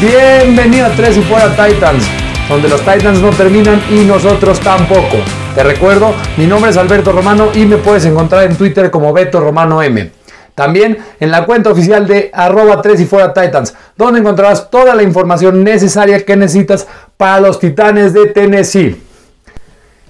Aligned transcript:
Bienvenido 0.00 0.86
a 0.86 0.90
Tres 0.92 1.18
y 1.18 1.20
Fuera 1.20 1.50
Titans, 1.50 2.08
donde 2.48 2.70
los 2.70 2.80
Titans 2.80 3.20
no 3.20 3.28
terminan 3.28 3.82
y 3.90 4.06
nosotros 4.06 4.58
tampoco. 4.58 5.18
Te 5.54 5.62
recuerdo, 5.62 6.14
mi 6.38 6.46
nombre 6.46 6.70
es 6.70 6.78
Alberto 6.78 7.12
Romano 7.12 7.50
y 7.52 7.66
me 7.66 7.76
puedes 7.76 8.06
encontrar 8.06 8.44
en 8.44 8.56
Twitter 8.56 8.90
como 8.90 9.12
Beto 9.12 9.40
Romano 9.40 9.82
M. 9.82 10.10
También 10.54 10.96
en 11.20 11.30
la 11.30 11.44
cuenta 11.44 11.68
oficial 11.68 12.06
de 12.06 12.30
arroba 12.32 12.80
3 12.80 12.98
y 12.98 13.04
fuera 13.04 13.34
Titans, 13.34 13.74
donde 13.94 14.20
encontrarás 14.20 14.70
toda 14.70 14.94
la 14.94 15.02
información 15.02 15.62
necesaria 15.62 16.24
que 16.24 16.34
necesitas 16.34 16.86
para 17.18 17.42
los 17.42 17.60
Titanes 17.60 18.14
de 18.14 18.24
Tennessee. 18.28 18.98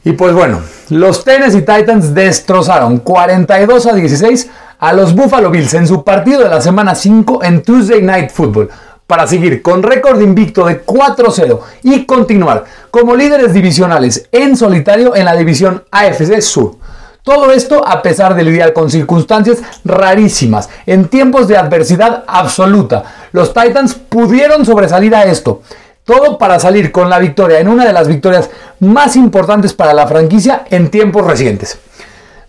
Y 0.05 0.13
pues 0.13 0.33
bueno, 0.33 0.61
los 0.91 1.25
Tennessee 1.25 1.63
Titans 1.63 2.15
destrozaron 2.15 2.99
42 2.99 3.87
a 3.87 3.93
16 3.93 4.51
a 4.79 4.93
los 4.93 5.17
Buffalo 5.17 5.51
Bills 5.51 5.75
en 5.75 5.89
su 5.89 6.05
partido 6.05 6.45
de 6.45 6.49
la 6.49 6.61
semana 6.61 6.95
5 6.95 7.43
en 7.43 7.63
Tuesday 7.63 8.01
Night 8.03 8.31
Football 8.31 8.71
para 9.11 9.27
seguir 9.27 9.61
con 9.61 9.83
récord 9.83 10.21
invicto 10.21 10.65
de 10.67 10.87
4-0 10.87 11.59
y 11.83 12.07
continuar 12.07 12.63
como 12.93 13.17
líderes 13.17 13.53
divisionales 13.53 14.29
en 14.31 14.57
solitario 14.57 15.17
en 15.17 15.25
la 15.25 15.35
división 15.35 15.83
AFC 15.91 16.41
Sur. 16.41 16.77
Todo 17.25 17.51
esto 17.51 17.85
a 17.85 18.03
pesar 18.03 18.37
de 18.37 18.45
lidiar 18.45 18.73
con 18.73 18.89
circunstancias 18.89 19.59
rarísimas, 19.85 20.69
en 20.87 21.09
tiempos 21.09 21.49
de 21.49 21.57
adversidad 21.57 22.23
absoluta. 22.25 23.03
Los 23.33 23.53
Titans 23.53 23.95
pudieron 23.95 24.65
sobresalir 24.65 25.13
a 25.13 25.25
esto. 25.25 25.63
Todo 26.05 26.39
para 26.39 26.61
salir 26.61 26.93
con 26.93 27.11
la 27.11 27.19
victoria 27.19 27.59
en 27.59 27.67
una 27.67 27.85
de 27.85 27.93
las 27.93 28.07
victorias 28.07 28.49
más 28.79 29.17
importantes 29.17 29.75
para 29.75 29.93
la 29.93 30.07
franquicia 30.07 30.65
en 30.71 30.89
tiempos 30.89 31.27
recientes. 31.27 31.81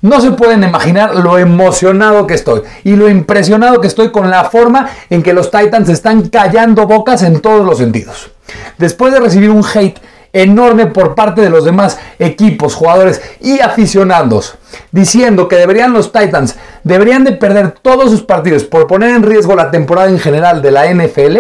No 0.02 0.20
se 0.20 0.32
pueden 0.32 0.64
imaginar 0.64 1.16
lo 1.16 1.38
emocionado 1.38 2.26
que 2.26 2.34
estoy 2.34 2.64
y 2.84 2.96
lo 2.96 3.08
impresionado 3.08 3.80
que 3.80 3.88
estoy 3.88 4.12
con 4.12 4.32
la 4.32 4.46
forma 4.46 4.90
en 5.12 5.22
que 5.22 5.32
los 5.32 5.52
Titans 5.52 5.90
están 5.90 6.30
callando 6.30 6.88
bocas 6.88 7.22
en 7.22 7.40
todos 7.40 7.64
los 7.64 7.78
sentidos. 7.78 8.32
Después 8.80 9.14
de 9.14 9.20
recibir 9.20 9.52
un 9.52 9.64
hate 9.64 10.00
enorme 10.34 10.88
por 10.88 11.14
parte 11.14 11.42
de 11.42 11.52
los 11.52 11.66
demás 11.66 12.00
equipos, 12.18 12.74
jugadores 12.74 13.22
y 13.42 13.60
aficionados, 13.60 14.56
diciendo 14.92 15.48
que 15.48 15.58
deberían 15.58 15.94
los 15.94 16.12
Titans, 16.12 16.56
deberían 16.84 17.24
de 17.24 17.34
perder 17.34 17.70
todos 17.72 18.10
sus 18.10 18.24
partidos 18.24 18.64
por 18.64 18.88
poner 18.88 19.12
en 19.12 19.22
riesgo 19.22 19.56
la 19.56 19.70
temporada 19.70 20.10
en 20.10 20.20
general 20.20 20.64
de 20.64 20.72
la 20.72 20.92
NFL, 20.92 21.38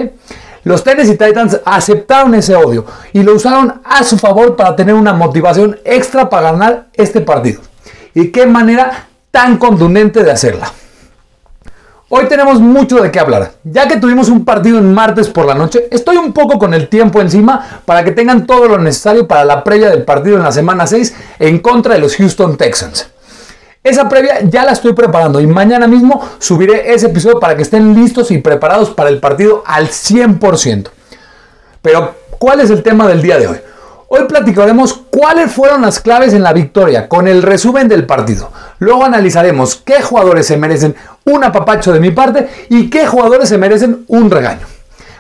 los 0.66 0.84
Tennessee 0.84 1.18
Titans 1.18 1.60
aceptaron 1.66 2.36
ese 2.36 2.56
odio 2.56 2.86
y 3.12 3.24
lo 3.24 3.34
usaron 3.34 3.82
a 3.84 4.04
su 4.04 4.20
favor 4.20 4.56
para 4.56 4.76
tener 4.76 4.94
una 4.94 5.14
motivación 5.14 5.80
extra 5.84 6.30
para 6.30 6.52
ganar 6.52 6.90
este 6.94 7.22
partido 7.22 7.62
y 8.14 8.30
qué 8.30 8.46
manera 8.46 9.08
tan 9.32 9.58
contundente 9.58 10.24
de 10.24 10.32
hacerla. 10.32 10.72
Hoy 12.14 12.26
tenemos 12.28 12.60
mucho 12.60 12.98
de 13.02 13.10
qué 13.10 13.22
hablar. 13.22 13.54
Ya 13.64 13.88
que 13.88 13.96
tuvimos 13.96 14.28
un 14.28 14.44
partido 14.44 14.80
en 14.80 14.94
martes 14.94 15.30
por 15.30 15.46
la 15.46 15.56
noche, 15.56 15.88
estoy 15.92 16.18
un 16.18 16.34
poco 16.34 16.60
con 16.60 16.74
el 16.74 16.90
tiempo 16.90 17.22
encima 17.22 17.82
para 17.86 18.04
que 18.04 18.12
tengan 18.12 18.46
todo 18.46 18.68
lo 18.68 18.78
necesario 18.78 19.26
para 19.26 19.46
la 19.46 19.64
previa 19.64 19.90
del 19.90 20.04
partido 20.04 20.36
en 20.36 20.44
la 20.44 20.52
semana 20.52 20.86
6 20.86 21.16
en 21.40 21.60
contra 21.60 21.94
de 21.94 22.02
los 22.02 22.18
Houston 22.18 22.58
Texans. 22.58 23.08
Esa 23.82 24.10
previa 24.10 24.42
ya 24.42 24.66
la 24.66 24.74
estoy 24.74 24.92
preparando 24.92 25.40
y 25.40 25.48
mañana 25.48 25.88
mismo 25.88 26.22
subiré 26.38 26.94
ese 26.94 27.08
episodio 27.08 27.40
para 27.40 27.56
que 27.56 27.62
estén 27.62 27.96
listos 27.96 28.30
y 28.30 28.40
preparados 28.40 28.90
para 28.90 29.10
el 29.10 29.20
partido 29.20 29.64
al 29.66 29.88
100%. 29.88 30.90
Pero, 31.82 32.14
¿cuál 32.38 32.60
es 32.60 32.70
el 32.70 32.84
tema 32.84 33.08
del 33.08 33.22
día 33.22 33.40
de 33.40 33.48
hoy? 33.48 33.58
Hoy 34.14 34.26
platicaremos 34.28 35.04
cuáles 35.10 35.54
fueron 35.54 35.84
las 35.84 36.02
claves 36.02 36.34
en 36.34 36.44
la 36.44 36.52
victoria 36.52 37.08
con 37.08 37.30
el 37.30 37.42
resumen 37.42 37.88
del 37.88 38.06
partido. 38.06 38.52
Luego 38.80 39.06
analizaremos 39.06 39.78
qué 39.86 40.02
jugadores 40.02 40.48
se 40.48 40.58
merecen 40.58 40.98
un 41.24 41.46
apapacho 41.46 41.94
de 41.94 42.02
mi 42.02 42.12
parte 42.12 42.50
y 42.68 42.90
qué 42.90 43.08
jugadores 43.08 43.48
se 43.48 43.58
merecen 43.58 44.04
un 44.10 44.30
regaño. 44.30 44.68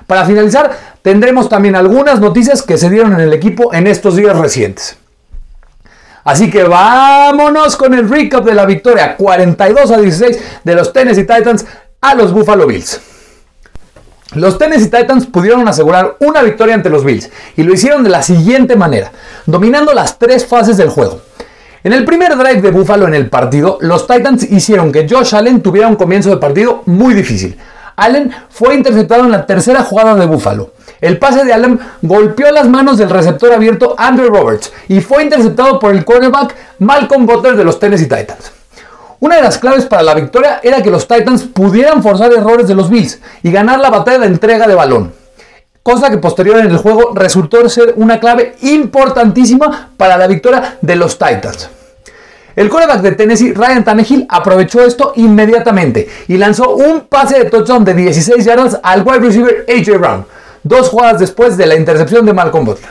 Para 0.07 0.25
finalizar, 0.25 0.77
tendremos 1.01 1.47
también 1.47 1.77
algunas 1.77 2.19
noticias 2.19 2.63
que 2.63 2.77
se 2.77 2.89
dieron 2.89 3.13
en 3.13 3.21
el 3.21 3.31
equipo 3.31 3.73
en 3.73 3.87
estos 3.87 4.17
días 4.17 4.37
recientes. 4.37 4.97
Así 6.25 6.51
que 6.51 6.65
vámonos 6.65 7.77
con 7.77 7.93
el 7.93 8.09
recap 8.09 8.43
de 8.43 8.55
la 8.55 8.65
victoria 8.65 9.15
42 9.15 9.89
a 9.89 9.97
16 9.99 10.39
de 10.65 10.75
los 10.75 10.91
Tennessee 10.91 11.23
Titans 11.23 11.65
a 12.01 12.13
los 12.13 12.33
Buffalo 12.33 12.67
Bills. 12.67 12.99
Los 14.33 14.57
Tennessee 14.57 14.89
Titans 14.89 15.25
pudieron 15.25 15.67
asegurar 15.67 16.15
una 16.19 16.41
victoria 16.41 16.73
ante 16.73 16.89
los 16.89 17.03
Bills 17.03 17.29
y 17.57 17.63
lo 17.63 17.73
hicieron 17.73 18.01
de 18.01 18.09
la 18.09 18.23
siguiente 18.23 18.77
manera, 18.77 19.11
dominando 19.45 19.93
las 19.93 20.17
tres 20.19 20.45
fases 20.45 20.77
del 20.77 20.87
juego. 20.87 21.19
En 21.83 21.91
el 21.91 22.05
primer 22.05 22.37
drive 22.37 22.61
de 22.61 22.71
Buffalo 22.71 23.07
en 23.07 23.13
el 23.13 23.29
partido, 23.29 23.77
los 23.81 24.07
Titans 24.07 24.49
hicieron 24.49 24.93
que 24.93 25.05
Josh 25.09 25.35
Allen 25.35 25.61
tuviera 25.61 25.89
un 25.89 25.97
comienzo 25.97 26.29
de 26.29 26.37
partido 26.37 26.83
muy 26.85 27.13
difícil. 27.13 27.57
Allen 27.97 28.31
fue 28.49 28.73
interceptado 28.73 29.25
en 29.25 29.31
la 29.31 29.45
tercera 29.45 29.83
jugada 29.83 30.15
de 30.15 30.25
Buffalo. 30.25 30.71
El 31.01 31.19
pase 31.19 31.43
de 31.43 31.51
Allen 31.51 31.77
golpeó 32.01 32.51
las 32.51 32.69
manos 32.69 32.97
del 32.97 33.09
receptor 33.09 33.51
abierto 33.51 33.95
Andrew 33.97 34.29
Roberts 34.29 34.71
y 34.87 35.01
fue 35.01 35.23
interceptado 35.23 35.77
por 35.77 35.93
el 35.93 36.05
cornerback 36.05 36.55
Malcolm 36.79 37.25
Butler 37.25 37.57
de 37.57 37.65
los 37.65 37.79
Tennessee 37.79 38.07
Titans. 38.07 38.60
Una 39.21 39.35
de 39.35 39.43
las 39.43 39.59
claves 39.59 39.85
para 39.85 40.01
la 40.01 40.15
victoria 40.15 40.59
era 40.63 40.81
que 40.81 40.89
los 40.89 41.07
Titans 41.07 41.43
pudieran 41.43 42.01
forzar 42.01 42.33
errores 42.33 42.67
de 42.67 42.73
los 42.73 42.89
Bills 42.89 43.19
y 43.43 43.51
ganar 43.51 43.79
la 43.79 43.91
batalla 43.91 44.17
de 44.17 44.25
entrega 44.25 44.67
de 44.67 44.73
balón. 44.73 45.13
Cosa 45.83 46.09
que 46.09 46.17
posterior 46.17 46.57
en 46.57 46.71
el 46.71 46.77
juego 46.77 47.11
resultó 47.13 47.69
ser 47.69 47.93
una 47.97 48.19
clave 48.19 48.55
importantísima 48.61 49.91
para 49.95 50.17
la 50.17 50.25
victoria 50.25 50.79
de 50.81 50.95
los 50.95 51.19
Titans. 51.19 51.69
El 52.55 52.67
quarterback 52.67 53.01
de 53.01 53.11
Tennessee, 53.11 53.53
Ryan 53.53 53.83
Tannehill, 53.83 54.25
aprovechó 54.27 54.81
esto 54.81 55.13
inmediatamente 55.15 56.09
y 56.27 56.37
lanzó 56.37 56.71
un 56.71 57.01
pase 57.01 57.37
de 57.37 57.45
touchdown 57.45 57.85
de 57.85 57.93
16 57.93 58.43
yardas 58.43 58.79
al 58.81 59.03
wide 59.03 59.19
receiver 59.19 59.65
AJ 59.69 59.99
Brown, 59.99 60.25
dos 60.63 60.89
jugadas 60.89 61.19
después 61.19 61.57
de 61.57 61.67
la 61.67 61.75
intercepción 61.75 62.25
de 62.25 62.33
Malcolm 62.33 62.65
Butler. 62.65 62.89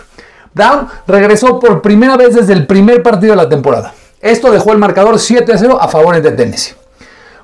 Brown 0.54 0.86
regresó 1.08 1.58
por 1.58 1.82
primera 1.82 2.16
vez 2.16 2.36
desde 2.36 2.52
el 2.52 2.68
primer 2.68 3.02
partido 3.02 3.32
de 3.32 3.42
la 3.42 3.48
temporada. 3.48 3.94
Esto 4.20 4.50
dejó 4.50 4.72
el 4.72 4.78
marcador 4.78 5.18
7 5.18 5.52
a 5.52 5.58
0 5.58 5.78
a 5.80 5.88
favor 5.88 6.20
de 6.20 6.30
Tennessee. 6.32 6.74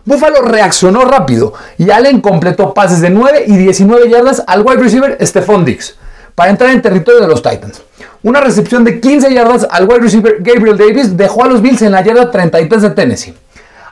Buffalo 0.05 0.43
reaccionó 0.43 1.05
rápido 1.05 1.53
y 1.79 1.91
Allen 1.91 2.21
completó 2.21 2.75
pases 2.75 3.01
de 3.01 3.11
9 3.11 3.45
y 3.47 3.57
19 3.57 4.09
yardas 4.09 4.43
al 4.47 4.63
wide 4.63 4.77
receiver 4.77 5.19
Stephon 5.21 5.65
Diggs 5.65 5.97
para 6.35 6.51
entrar 6.51 6.71
en 6.71 6.83
territorio 6.83 7.23
de 7.23 7.29
los 7.29 7.43
Titans. 7.43 7.83
Una 8.23 8.41
recepción 8.41 8.85
de 8.85 9.01
15 9.01 9.33
yardas 9.33 9.67
al 9.69 9.89
wide 9.89 10.01
receiver 10.01 10.37
Gabriel 10.41 10.77
Davis 10.77 11.17
dejó 11.17 11.45
a 11.45 11.49
los 11.49 11.63
Bills 11.63 11.83
en 11.83 11.93
la 11.93 12.05
yarda 12.05 12.31
33 12.31 12.83
de 12.83 12.91
Tennessee. 12.91 13.35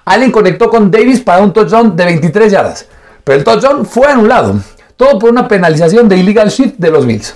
Allen 0.05 0.31
conectó 0.31 0.69
con 0.69 0.91
Davis 0.91 1.21
para 1.21 1.43
un 1.43 1.53
touchdown 1.53 1.97
de 1.97 2.05
23 2.05 2.53
yardas, 2.53 2.87
pero 3.25 3.39
el 3.39 3.45
touchdown 3.45 3.87
fue 3.87 4.07
anulado, 4.07 4.61
todo 4.97 5.19
por 5.19 5.31
una 5.31 5.49
penalización 5.49 6.09
de 6.09 6.19
illegal 6.19 6.51
shift 6.51 6.75
de 6.77 6.91
los 6.91 7.07
Bills. 7.07 7.35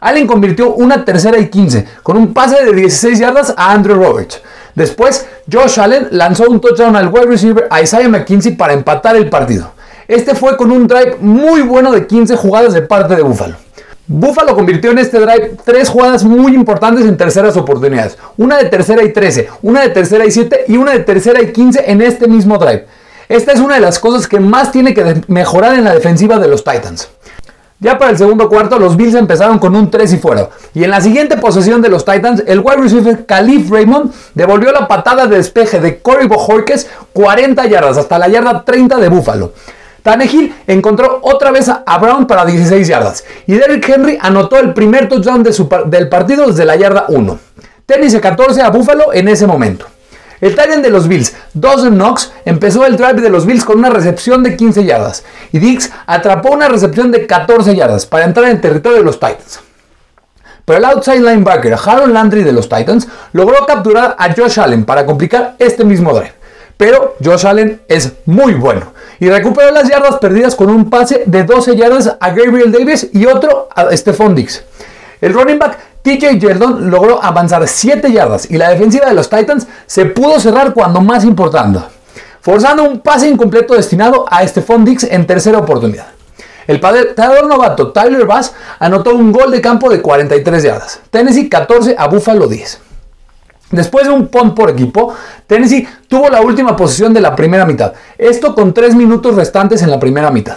Allen 0.00 0.26
convirtió 0.26 0.72
una 0.74 1.04
tercera 1.04 1.38
y 1.38 1.48
15 1.48 1.86
con 2.02 2.16
un 2.16 2.32
pase 2.32 2.64
de 2.64 2.72
16 2.72 3.18
yardas 3.18 3.52
a 3.56 3.72
Andrew 3.72 3.96
Roberts, 3.96 4.40
Después, 4.76 5.26
Josh 5.50 5.80
Allen 5.80 6.08
lanzó 6.10 6.48
un 6.48 6.60
touchdown 6.60 6.94
al 6.94 7.08
wide 7.08 7.26
receiver 7.26 7.66
Isaiah 7.82 8.08
McKinsey 8.10 8.56
para 8.56 8.74
empatar 8.74 9.16
el 9.16 9.28
partido. 9.30 9.72
Este 10.06 10.34
fue 10.34 10.56
con 10.56 10.70
un 10.70 10.86
drive 10.86 11.16
muy 11.18 11.62
bueno 11.62 11.90
de 11.90 12.06
15 12.06 12.36
jugadas 12.36 12.74
de 12.74 12.82
parte 12.82 13.16
de 13.16 13.22
Buffalo. 13.22 13.56
Buffalo 14.06 14.54
convirtió 14.54 14.90
en 14.90 14.98
este 14.98 15.18
drive 15.18 15.56
tres 15.64 15.88
jugadas 15.88 16.24
muy 16.24 16.54
importantes 16.54 17.06
en 17.06 17.16
terceras 17.16 17.56
oportunidades. 17.56 18.18
Una 18.36 18.58
de 18.58 18.66
tercera 18.66 19.02
y 19.02 19.12
13, 19.12 19.48
una 19.62 19.80
de 19.80 19.88
tercera 19.88 20.26
y 20.26 20.30
7 20.30 20.66
y 20.68 20.76
una 20.76 20.92
de 20.92 21.00
tercera 21.00 21.40
y 21.42 21.52
15 21.52 21.90
en 21.90 22.02
este 22.02 22.28
mismo 22.28 22.58
drive. 22.58 22.86
Esta 23.30 23.52
es 23.52 23.60
una 23.60 23.76
de 23.76 23.80
las 23.80 23.98
cosas 23.98 24.28
que 24.28 24.38
más 24.38 24.70
tiene 24.70 24.92
que 24.92 25.22
mejorar 25.26 25.74
en 25.74 25.84
la 25.84 25.94
defensiva 25.94 26.38
de 26.38 26.48
los 26.48 26.62
Titans. 26.62 27.08
Ya 27.78 27.98
para 27.98 28.10
el 28.10 28.16
segundo 28.16 28.48
cuarto, 28.48 28.78
los 28.78 28.96
Bills 28.96 29.14
empezaron 29.14 29.58
con 29.58 29.76
un 29.76 29.90
3 29.90 30.14
y 30.14 30.16
fuera. 30.16 30.48
Y 30.72 30.84
en 30.84 30.90
la 30.90 31.00
siguiente 31.00 31.36
posesión 31.36 31.82
de 31.82 31.90
los 31.90 32.06
Titans, 32.06 32.42
el 32.46 32.60
wide 32.60 32.76
receiver 32.78 33.26
Khalif 33.26 33.70
Raymond 33.70 34.12
devolvió 34.34 34.72
la 34.72 34.88
patada 34.88 35.26
de 35.26 35.36
despeje 35.36 35.78
de 35.80 35.98
Corey 35.98 36.26
Bojorquez 36.26 36.88
40 37.12 37.66
yardas 37.66 37.98
hasta 37.98 38.18
la 38.18 38.28
yarda 38.28 38.64
30 38.64 38.96
de 38.96 39.08
Buffalo. 39.08 39.52
Tannehill 40.02 40.54
encontró 40.66 41.18
otra 41.22 41.50
vez 41.50 41.68
a 41.68 41.98
Brown 41.98 42.26
para 42.26 42.44
16 42.44 42.86
yardas 42.86 43.24
y 43.46 43.54
Derrick 43.54 43.88
Henry 43.88 44.16
anotó 44.20 44.58
el 44.58 44.72
primer 44.72 45.08
touchdown 45.08 45.42
del 45.42 46.08
partido 46.08 46.46
desde 46.46 46.64
la 46.64 46.76
yarda 46.76 47.06
1. 47.08 47.38
Tenis 47.84 48.16
14 48.16 48.62
a 48.62 48.70
Buffalo 48.70 49.12
en 49.12 49.28
ese 49.28 49.46
momento. 49.46 49.86
El 50.46 50.54
Titan 50.54 50.80
de 50.80 50.90
los 50.90 51.08
Bills, 51.08 51.34
Dawson 51.54 51.96
Knox, 51.96 52.30
empezó 52.44 52.86
el 52.86 52.96
drive 52.96 53.20
de 53.20 53.30
los 53.30 53.46
Bills 53.46 53.64
con 53.64 53.80
una 53.80 53.90
recepción 53.90 54.44
de 54.44 54.56
15 54.56 54.84
yardas 54.84 55.24
y 55.50 55.58
Dix 55.58 55.90
atrapó 56.06 56.52
una 56.52 56.68
recepción 56.68 57.10
de 57.10 57.26
14 57.26 57.74
yardas 57.74 58.06
para 58.06 58.26
entrar 58.26 58.48
en 58.48 58.60
territorio 58.60 58.98
de 58.98 59.04
los 59.04 59.18
Titans. 59.18 59.58
Pero 60.64 60.78
el 60.78 60.84
outside 60.84 61.18
linebacker 61.18 61.74
Harold 61.84 62.12
Landry 62.12 62.44
de 62.44 62.52
los 62.52 62.68
Titans 62.68 63.08
logró 63.32 63.66
capturar 63.66 64.14
a 64.16 64.32
Josh 64.32 64.60
Allen 64.60 64.84
para 64.84 65.04
complicar 65.04 65.56
este 65.58 65.84
mismo 65.84 66.12
drive. 66.12 66.34
Pero 66.76 67.16
Josh 67.24 67.44
Allen 67.44 67.82
es 67.88 68.12
muy 68.24 68.54
bueno 68.54 68.92
y 69.18 69.28
recuperó 69.28 69.72
las 69.72 69.88
yardas 69.88 70.18
perdidas 70.18 70.54
con 70.54 70.70
un 70.70 70.88
pase 70.88 71.24
de 71.26 71.42
12 71.42 71.74
yardas 71.74 72.18
a 72.20 72.30
Gabriel 72.30 72.70
Davis 72.70 73.08
y 73.12 73.26
otro 73.26 73.68
a 73.74 73.96
Stephon 73.96 74.36
Dix. 74.36 74.62
El 75.20 75.32
running 75.32 75.58
back 75.58 75.78
TJ 76.02 76.38
Yeldon 76.38 76.90
logró 76.90 77.22
avanzar 77.22 77.66
7 77.66 78.12
yardas 78.12 78.50
y 78.50 78.56
la 78.56 78.70
defensiva 78.70 79.06
de 79.06 79.14
los 79.14 79.28
Titans 79.28 79.66
se 79.86 80.06
pudo 80.06 80.38
cerrar 80.38 80.72
cuando 80.72 81.00
más 81.00 81.24
importante, 81.24 81.80
forzando 82.40 82.84
un 82.84 83.00
pase 83.00 83.28
incompleto 83.28 83.74
destinado 83.74 84.24
a 84.30 84.46
Stephon 84.46 84.84
Dix 84.84 85.04
en 85.04 85.26
tercera 85.26 85.58
oportunidad. 85.58 86.06
El 86.66 86.80
pateador 86.80 87.46
novato 87.46 87.92
Tyler 87.92 88.26
Bass 88.26 88.52
anotó 88.78 89.14
un 89.14 89.32
gol 89.32 89.50
de 89.50 89.60
campo 89.60 89.88
de 89.88 90.02
43 90.02 90.62
yardas. 90.62 91.00
Tennessee 91.10 91.48
14 91.48 91.94
a 91.96 92.08
Buffalo 92.08 92.48
10. 92.48 92.80
Después 93.70 94.06
de 94.06 94.12
un 94.12 94.28
punt 94.28 94.54
por 94.54 94.70
equipo, 94.70 95.14
Tennessee 95.46 95.88
tuvo 96.08 96.28
la 96.28 96.40
última 96.40 96.76
posición 96.76 97.12
de 97.12 97.20
la 97.20 97.34
primera 97.34 97.66
mitad. 97.66 97.92
Esto 98.18 98.54
con 98.54 98.72
3 98.72 98.94
minutos 98.94 99.34
restantes 99.34 99.82
en 99.82 99.90
la 99.90 99.98
primera 99.98 100.30
mitad. 100.30 100.56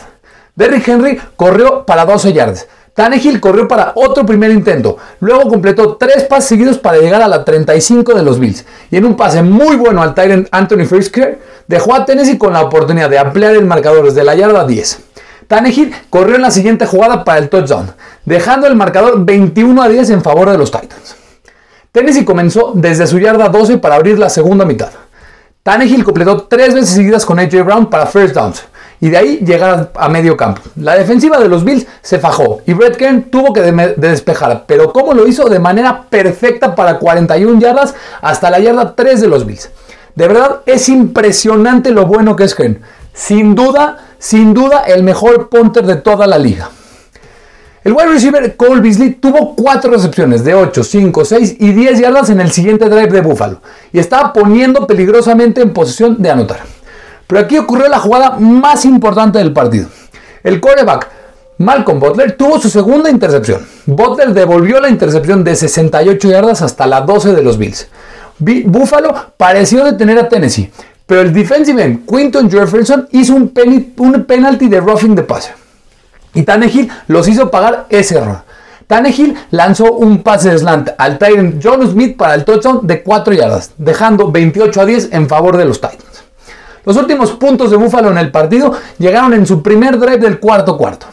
Derrick 0.56 0.88
Henry 0.88 1.20
corrió 1.36 1.86
para 1.86 2.06
12 2.06 2.34
yardas. 2.34 2.68
Tannehill 3.00 3.40
corrió 3.40 3.66
para 3.66 3.94
otro 3.96 4.26
primer 4.26 4.52
intento. 4.52 4.98
Luego 5.22 5.50
completó 5.50 5.96
tres 5.96 6.24
pases 6.24 6.50
seguidos 6.50 6.78
para 6.78 6.98
llegar 6.98 7.22
a 7.22 7.30
la 7.30 7.46
35 7.46 8.14
de 8.14 8.24
los 8.24 8.42
Bills. 8.42 8.66
Y 8.92 8.98
en 8.98 9.06
un 9.06 9.16
pase 9.16 9.42
muy 9.42 9.78
bueno 9.78 10.02
al 10.02 10.14
Tyrant 10.14 10.50
Anthony 10.52 10.86
Frisker, 10.86 11.40
dejó 11.66 11.96
a 11.96 12.04
Tennessee 12.04 12.38
con 12.38 12.52
la 12.52 12.62
oportunidad 12.62 13.10
de 13.10 13.18
ampliar 13.18 13.56
el 13.56 13.64
marcador 13.64 14.04
desde 14.04 14.26
la 14.26 14.36
yarda 14.36 14.68
10. 14.68 15.00
Tannehill 15.48 15.96
corrió 16.10 16.36
en 16.36 16.42
la 16.42 16.52
siguiente 16.52 16.86
jugada 16.86 17.24
para 17.24 17.40
el 17.40 17.48
touchdown, 17.48 17.94
dejando 18.26 18.68
el 18.68 18.76
marcador 18.76 19.24
21 19.24 19.82
a 19.82 19.88
10 19.88 20.10
en 20.10 20.22
favor 20.22 20.50
de 20.50 20.58
los 20.58 20.70
Titans. 20.70 21.16
Tennessee 21.94 22.26
comenzó 22.26 22.74
desde 22.76 23.08
su 23.08 23.18
yarda 23.18 23.48
12 23.48 23.78
para 23.78 23.96
abrir 23.96 24.20
la 24.20 24.30
segunda 24.30 24.66
mitad. 24.66 24.90
Tannehill 25.64 26.04
completó 26.04 26.48
tres 26.50 26.74
veces 26.74 26.90
seguidas 26.90 27.26
con 27.26 27.40
AJ 27.40 27.64
Brown 27.64 27.90
para 27.90 28.06
first 28.06 28.36
downs 28.36 28.62
y 29.02 29.10
de 29.10 29.18
ahí 29.18 29.38
llegar 29.38 29.92
a 29.96 30.10
medio 30.10 30.36
campo. 30.36 30.62
La 30.76 30.96
defensiva 30.96 31.38
de 31.40 31.48
los 31.48 31.64
Bills 31.64 31.88
se 32.02 32.20
fajó 32.20 32.62
y 32.66 32.74
Brett 32.74 32.98
Kern 32.98 33.24
tuvo 33.24 33.54
que 33.54 33.62
despejar, 33.62 34.66
pero 34.68 34.92
¿cómo 34.92 35.14
lo 35.14 35.28
hizo? 35.28 35.50
De 35.50 35.60
manera 35.60 36.04
perfecta 36.10 36.76
para 36.76 37.00
41 37.00 37.60
yardas 37.60 37.96
hasta 38.22 38.50
la 38.50 38.60
yarda 38.60 38.96
3 38.96 39.22
de 39.22 39.28
los 39.28 39.46
Bills. 39.46 39.70
De 40.16 40.28
verdad 40.28 40.62
es 40.66 40.90
impresionante 40.90 41.92
lo 41.92 42.06
bueno 42.06 42.36
que 42.36 42.44
es 42.44 42.56
Kern. 42.56 42.82
Sin 43.14 43.56
duda, 43.56 43.98
sin 44.18 44.54
duda 44.54 44.84
el 44.88 45.04
mejor 45.04 45.50
punter 45.50 45.86
de 45.86 45.96
toda 45.96 46.28
la 46.28 46.38
liga. 46.38 46.70
El 47.82 47.94
wide 47.94 48.08
receiver 48.08 48.56
Cole 48.58 48.82
Beasley 48.82 49.12
tuvo 49.12 49.56
4 49.56 49.90
recepciones 49.90 50.44
de 50.44 50.54
8, 50.54 50.84
5, 50.84 51.26
6 51.26 51.56
y 51.60 51.72
10 51.72 52.00
yardas 52.00 52.30
en 52.30 52.42
el 52.42 52.52
siguiente 52.52 52.90
drive 52.90 53.08
de 53.08 53.22
Buffalo 53.22 53.62
y 53.94 54.00
estaba 54.00 54.34
poniendo 54.34 54.86
peligrosamente 54.86 55.62
en 55.62 55.72
posición 55.72 56.22
de 56.22 56.30
anotar. 56.30 56.79
Pero 57.30 57.42
aquí 57.42 57.60
ocurrió 57.60 57.88
la 57.88 58.00
jugada 58.00 58.40
más 58.40 58.86
importante 58.86 59.38
del 59.38 59.54
partido. 59.54 59.88
El 60.44 60.60
quarterback 60.60 61.08
Malcolm 61.60 62.00
Butler 62.00 62.32
tuvo 62.32 62.60
su 62.60 62.72
segunda 62.72 63.08
intercepción. 63.08 63.68
Butler 63.86 64.34
devolvió 64.34 64.80
la 64.80 64.90
intercepción 64.90 65.44
de 65.44 65.56
68 65.56 66.28
yardas 66.28 66.64
hasta 66.64 66.88
la 66.88 67.02
12 67.02 67.34
de 67.34 67.44
los 67.44 67.60
Bills. 67.60 67.88
Buffalo 68.40 69.14
pareció 69.38 69.84
detener 69.84 70.18
a 70.18 70.28
Tennessee, 70.28 70.72
pero 71.06 71.22
el 71.22 71.32
defensive 71.32 71.84
end 71.84 72.08
Quinton 72.10 72.50
Jefferson 72.50 73.08
hizo 73.12 73.36
un, 73.36 73.50
penalty 73.50 74.68
de 74.68 74.80
roughing 74.80 75.16
the 75.16 75.22
passer. 75.22 75.54
Y 76.34 76.42
Tannehill 76.42 76.90
los 77.10 77.28
hizo 77.28 77.52
pagar 77.52 77.86
ese 77.90 78.18
error. 78.18 78.40
Tannehill 78.88 79.36
lanzó 79.52 79.94
un 79.94 80.24
pase 80.24 80.50
de 80.50 80.58
slant 80.58 80.90
al 80.98 81.20
Titan 81.20 81.60
John 81.62 81.88
Smith 81.88 82.18
para 82.18 82.34
el 82.34 82.44
touchdown 82.44 82.88
de 82.88 83.04
4 83.04 83.34
yardas, 83.36 83.74
dejando 83.78 84.32
28 84.32 84.82
a 84.82 84.86
10 84.86 85.10
en 85.12 85.30
favor 85.30 85.58
de 85.58 85.66
los 85.66 85.80
Titans. 85.80 86.09
Los 86.86 86.98
últimos 86.98 87.32
puntos 87.32 87.72
de 87.72 87.78
Buffalo 87.78 88.12
en 88.12 88.18
el 88.18 88.32
partido 88.32 88.74
llegaron 88.98 89.34
en 89.34 89.46
su 89.46 89.62
primer 89.62 90.00
drive 90.00 90.18
del 90.18 90.40
cuarto 90.40 90.78
cuarto. 90.78 91.08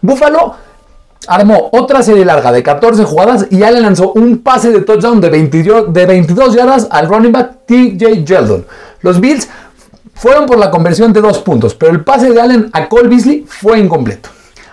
Buffalo 0.00 0.54
armó 1.28 1.68
otra 1.72 2.02
serie 2.02 2.24
larga 2.24 2.50
de 2.50 2.62
14 2.62 3.04
jugadas 3.04 3.46
y 3.50 3.56
le 3.56 3.80
lanzó 3.80 4.12
un 4.12 4.38
pase 4.38 4.70
de 4.70 4.80
touchdown 4.80 5.20
de 5.20 5.30
22, 5.30 5.92
de 5.92 6.56
yardas 6.56 6.88
al 6.90 7.08
running 7.08 7.32
back 7.32 7.66
TJ 7.66 8.24
Yeldon. 8.24 8.66
Los 9.00 9.20
Bills 9.20 9.48
fueron 10.14 10.46
por 10.46 10.58
la 10.58 10.70
conversión 10.70 11.12
de 11.12 11.20
dos 11.20 11.38
puntos, 11.38 11.74
pero 11.74 11.92
el 11.92 12.04
pase 12.04 12.30
de 12.30 12.40
Allen 12.40 12.70
a 12.72 12.88
Cole 12.88 13.08
Beasley 13.08 13.46
fue 13.48 13.78
incompleto. 13.78 14.30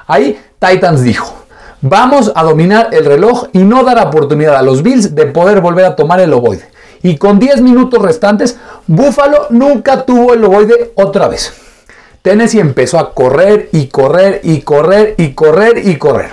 Ahí 0.08 0.40
Titans 0.58 1.04
dijo, 1.04 1.34
vamos 1.82 2.32
a 2.36 2.44
dominar 2.44 2.90
el 2.92 3.06
reloj 3.06 3.48
y 3.54 3.60
no 3.60 3.84
dar 3.84 4.06
oportunidad 4.06 4.56
a 4.56 4.64
los 4.64 4.82
Bills 4.82 5.14
de 5.14 5.28
poder 5.28 5.62
volver 5.62 5.86
a 5.86 5.96
tomar 5.96 6.20
el 6.20 6.34
ovoide 6.34 6.70
y 7.02 7.18
con 7.18 7.40
10 7.40 7.62
minutos 7.62 8.02
restantes, 8.02 8.58
Buffalo 8.88 9.48
nunca 9.50 10.06
tuvo 10.06 10.34
el 10.34 10.44
ovoide 10.44 10.92
otra 10.96 11.28
vez. 11.28 11.54
Tennessee 12.22 12.60
empezó 12.60 13.00
a 13.00 13.14
correr 13.14 13.70
y 13.72 13.88
correr 13.88 14.42
y 14.44 14.62
correr 14.62 15.16
y 15.18 15.34
correr 15.34 15.88
y 15.88 15.96
correr, 15.98 16.32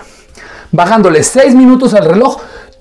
bajándole 0.72 1.22
6 1.22 1.54
minutos 1.54 1.94
al 1.94 2.04
reloj 2.04 2.38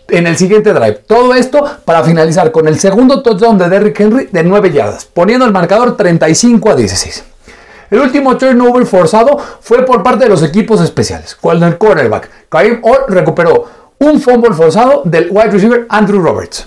en 0.07 0.27
el 0.27 0.37
siguiente 0.37 0.73
drive. 0.73 1.01
Todo 1.07 1.33
esto 1.33 1.63
para 1.85 2.03
finalizar 2.03 2.51
con 2.51 2.67
el 2.67 2.79
segundo 2.79 3.21
touchdown 3.21 3.57
de 3.57 3.69
Derrick 3.69 3.99
Henry 3.99 4.29
de 4.31 4.43
9 4.43 4.71
yardas, 4.71 5.05
poniendo 5.05 5.45
el 5.45 5.51
marcador 5.51 5.95
35 5.95 6.69
a 6.69 6.75
16. 6.75 7.23
El 7.91 7.99
último 7.99 8.35
turnover 8.37 8.85
forzado 8.87 9.37
fue 9.61 9.85
por 9.85 10.01
parte 10.01 10.23
de 10.23 10.29
los 10.29 10.41
equipos 10.41 10.81
especiales, 10.81 11.35
cuando 11.39 11.67
el 11.67 11.77
cornerback 11.77 12.29
Karim 12.49 12.79
Orr 12.83 13.05
recuperó 13.07 13.65
un 13.99 14.19
fumble 14.19 14.53
forzado 14.53 15.03
del 15.05 15.27
wide 15.29 15.51
receiver 15.51 15.85
Andrew 15.89 16.21
Roberts. 16.21 16.65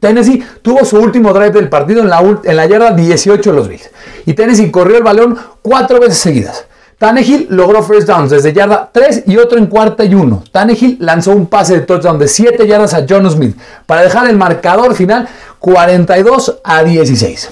Tennessee 0.00 0.44
tuvo 0.62 0.84
su 0.84 0.98
último 0.98 1.32
drive 1.32 1.50
del 1.50 1.68
partido 1.68 2.02
en 2.02 2.08
la, 2.56 2.66
yarda 2.66 2.92
18 2.92 3.50
de 3.50 3.56
los 3.56 3.68
Bills. 3.68 3.90
Y 4.24 4.34
Tennessee 4.34 4.70
corrió 4.70 4.98
el 4.98 5.02
balón 5.02 5.38
cuatro 5.62 6.00
veces 6.00 6.18
seguidas. 6.18 6.66
Tannehill 6.98 7.48
logró 7.50 7.82
first 7.82 8.08
downs 8.08 8.30
desde 8.30 8.54
yarda 8.54 8.88
3 8.90 9.24
y 9.26 9.36
otro 9.36 9.58
en 9.58 9.66
cuarta 9.66 10.04
y 10.04 10.14
1. 10.14 10.44
Tannehill 10.50 10.96
lanzó 11.00 11.32
un 11.32 11.46
pase 11.46 11.74
de 11.74 11.80
touchdown 11.80 12.18
de 12.18 12.26
7 12.26 12.66
yardas 12.66 12.94
a 12.94 13.04
John 13.06 13.30
Smith 13.30 13.56
para 13.84 14.02
dejar 14.02 14.28
el 14.30 14.36
marcador 14.36 14.94
final 14.94 15.28
42 15.58 16.60
a 16.64 16.82
16. 16.82 17.50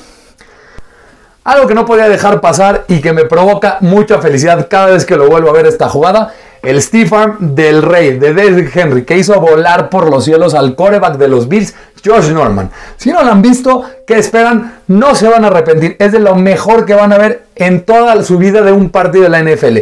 Algo 1.44 1.66
que 1.66 1.74
no 1.74 1.84
podía 1.84 2.08
dejar 2.08 2.40
pasar 2.40 2.86
y 2.88 3.02
que 3.02 3.12
me 3.12 3.26
provoca 3.26 3.76
mucha 3.80 4.18
felicidad 4.18 4.66
cada 4.70 4.86
vez 4.86 5.04
que 5.04 5.16
lo 5.16 5.28
vuelvo 5.28 5.50
a 5.50 5.52
ver 5.52 5.66
esta 5.66 5.90
jugada 5.90 6.32
el 6.64 6.82
Arm 7.12 7.54
del 7.54 7.82
Rey, 7.82 8.18
de 8.18 8.32
Derrick 8.32 8.74
Henry, 8.74 9.04
que 9.04 9.18
hizo 9.18 9.38
volar 9.40 9.90
por 9.90 10.10
los 10.10 10.24
cielos 10.24 10.54
al 10.54 10.74
coreback 10.74 11.16
de 11.16 11.28
los 11.28 11.48
Bills, 11.48 11.74
Josh 12.04 12.30
Norman. 12.30 12.70
Si 12.96 13.10
no 13.10 13.22
lo 13.22 13.30
han 13.30 13.42
visto, 13.42 13.84
¿qué 14.06 14.18
esperan? 14.18 14.80
No 14.88 15.14
se 15.14 15.28
van 15.28 15.44
a 15.44 15.48
arrepentir. 15.48 15.96
Es 15.98 16.12
de 16.12 16.18
lo 16.18 16.34
mejor 16.34 16.84
que 16.84 16.94
van 16.94 17.12
a 17.12 17.18
ver 17.18 17.44
en 17.54 17.84
toda 17.84 18.22
su 18.22 18.38
vida 18.38 18.62
de 18.62 18.72
un 18.72 18.90
partido 18.90 19.24
de 19.24 19.30
la 19.30 19.42
NFL. 19.42 19.78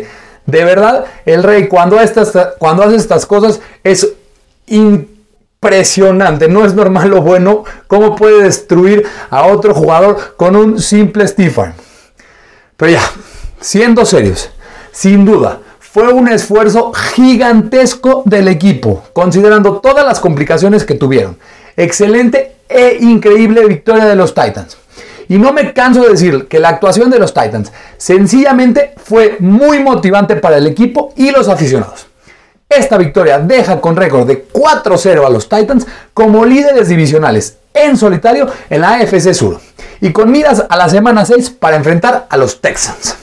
De 0.46 0.64
verdad, 0.64 1.04
el 1.24 1.42
Rey, 1.42 1.68
cuando, 1.68 1.98
cuando 2.58 2.82
hace 2.82 2.96
estas 2.96 3.26
cosas, 3.26 3.60
es 3.82 4.08
impresionante. 4.66 6.48
No 6.48 6.64
es 6.64 6.74
normal 6.74 7.10
lo 7.10 7.22
bueno. 7.22 7.64
Cómo 7.86 8.16
puede 8.16 8.44
destruir 8.44 9.04
a 9.30 9.46
otro 9.46 9.74
jugador 9.74 10.36
con 10.36 10.56
un 10.56 10.80
simple 10.80 11.24
Arm. 11.56 11.74
Pero 12.76 12.92
ya, 12.92 13.02
siendo 13.60 14.04
serios, 14.04 14.50
sin 14.92 15.24
duda 15.24 15.60
fue 15.92 16.10
un 16.10 16.26
esfuerzo 16.28 16.90
gigantesco 16.94 18.22
del 18.24 18.48
equipo, 18.48 19.02
considerando 19.12 19.76
todas 19.80 20.06
las 20.06 20.20
complicaciones 20.20 20.86
que 20.86 20.94
tuvieron. 20.94 21.36
Excelente 21.76 22.56
e 22.66 22.96
increíble 23.02 23.66
victoria 23.66 24.06
de 24.06 24.16
los 24.16 24.32
Titans. 24.32 24.78
Y 25.28 25.36
no 25.36 25.52
me 25.52 25.74
canso 25.74 26.00
de 26.00 26.08
decir 26.08 26.46
que 26.48 26.60
la 26.60 26.70
actuación 26.70 27.10
de 27.10 27.18
los 27.18 27.34
Titans 27.34 27.72
sencillamente 27.98 28.94
fue 28.96 29.36
muy 29.40 29.80
motivante 29.80 30.36
para 30.36 30.56
el 30.56 30.66
equipo 30.66 31.12
y 31.14 31.30
los 31.30 31.48
aficionados. 31.48 32.06
Esta 32.70 32.96
victoria 32.96 33.38
deja 33.38 33.78
con 33.78 33.94
récord 33.94 34.26
de 34.26 34.48
4-0 34.48 35.26
a 35.26 35.28
los 35.28 35.46
Titans 35.46 35.86
como 36.14 36.46
líderes 36.46 36.88
divisionales 36.88 37.58
en 37.74 37.98
solitario 37.98 38.46
en 38.70 38.80
la 38.80 38.94
AFC 38.94 39.34
Sur 39.34 39.60
y 40.00 40.10
con 40.10 40.30
miras 40.30 40.64
a 40.66 40.76
la 40.78 40.88
semana 40.88 41.26
6 41.26 41.50
para 41.50 41.76
enfrentar 41.76 42.26
a 42.30 42.36
los 42.38 42.62
Texans. 42.62 43.18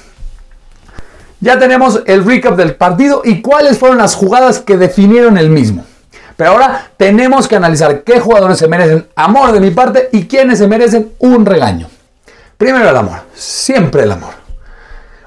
Ya 1.41 1.57
tenemos 1.57 2.01
el 2.05 2.25
recap 2.25 2.57
del 2.57 2.75
partido 2.75 3.21
y 3.23 3.41
cuáles 3.41 3.77
fueron 3.77 3.97
las 3.97 4.15
jugadas 4.15 4.59
que 4.59 4.77
definieron 4.77 5.37
el 5.37 5.49
mismo. 5.49 5.85
Pero 6.35 6.51
ahora 6.51 6.91
tenemos 6.97 7.47
que 7.47 7.55
analizar 7.55 8.03
qué 8.03 8.19
jugadores 8.19 8.57
se 8.57 8.67
merecen 8.67 9.07
amor 9.15 9.51
de 9.51 9.59
mi 9.59 9.71
parte 9.71 10.09
y 10.11 10.25
quiénes 10.25 10.59
se 10.59 10.67
merecen 10.67 11.11
un 11.19 11.45
regaño. 11.45 11.87
Primero 12.57 12.89
el 12.89 12.95
amor, 12.95 13.19
siempre 13.33 14.03
el 14.03 14.11
amor. 14.11 14.33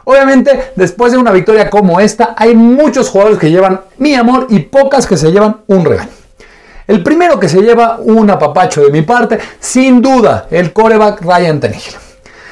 Obviamente, 0.04 0.72
después 0.74 1.12
de 1.12 1.18
una 1.18 1.30
victoria 1.30 1.70
como 1.70 2.00
esta, 2.00 2.34
hay 2.36 2.54
muchos 2.54 3.08
jugadores 3.08 3.38
que 3.38 3.50
llevan 3.50 3.80
mi 3.98 4.14
amor 4.14 4.46
y 4.50 4.60
pocas 4.60 5.06
que 5.06 5.16
se 5.16 5.30
llevan 5.30 5.58
un 5.66 5.84
regaño. 5.84 6.10
El 6.86 7.02
primero 7.02 7.38
que 7.38 7.48
se 7.48 7.62
lleva 7.62 7.98
un 8.00 8.28
apapacho 8.28 8.82
de 8.82 8.90
mi 8.90 9.02
parte, 9.02 9.38
sin 9.60 10.02
duda, 10.02 10.46
el 10.50 10.72
coreback 10.72 11.22
Ryan 11.22 11.60
Tannehill. 11.60 11.94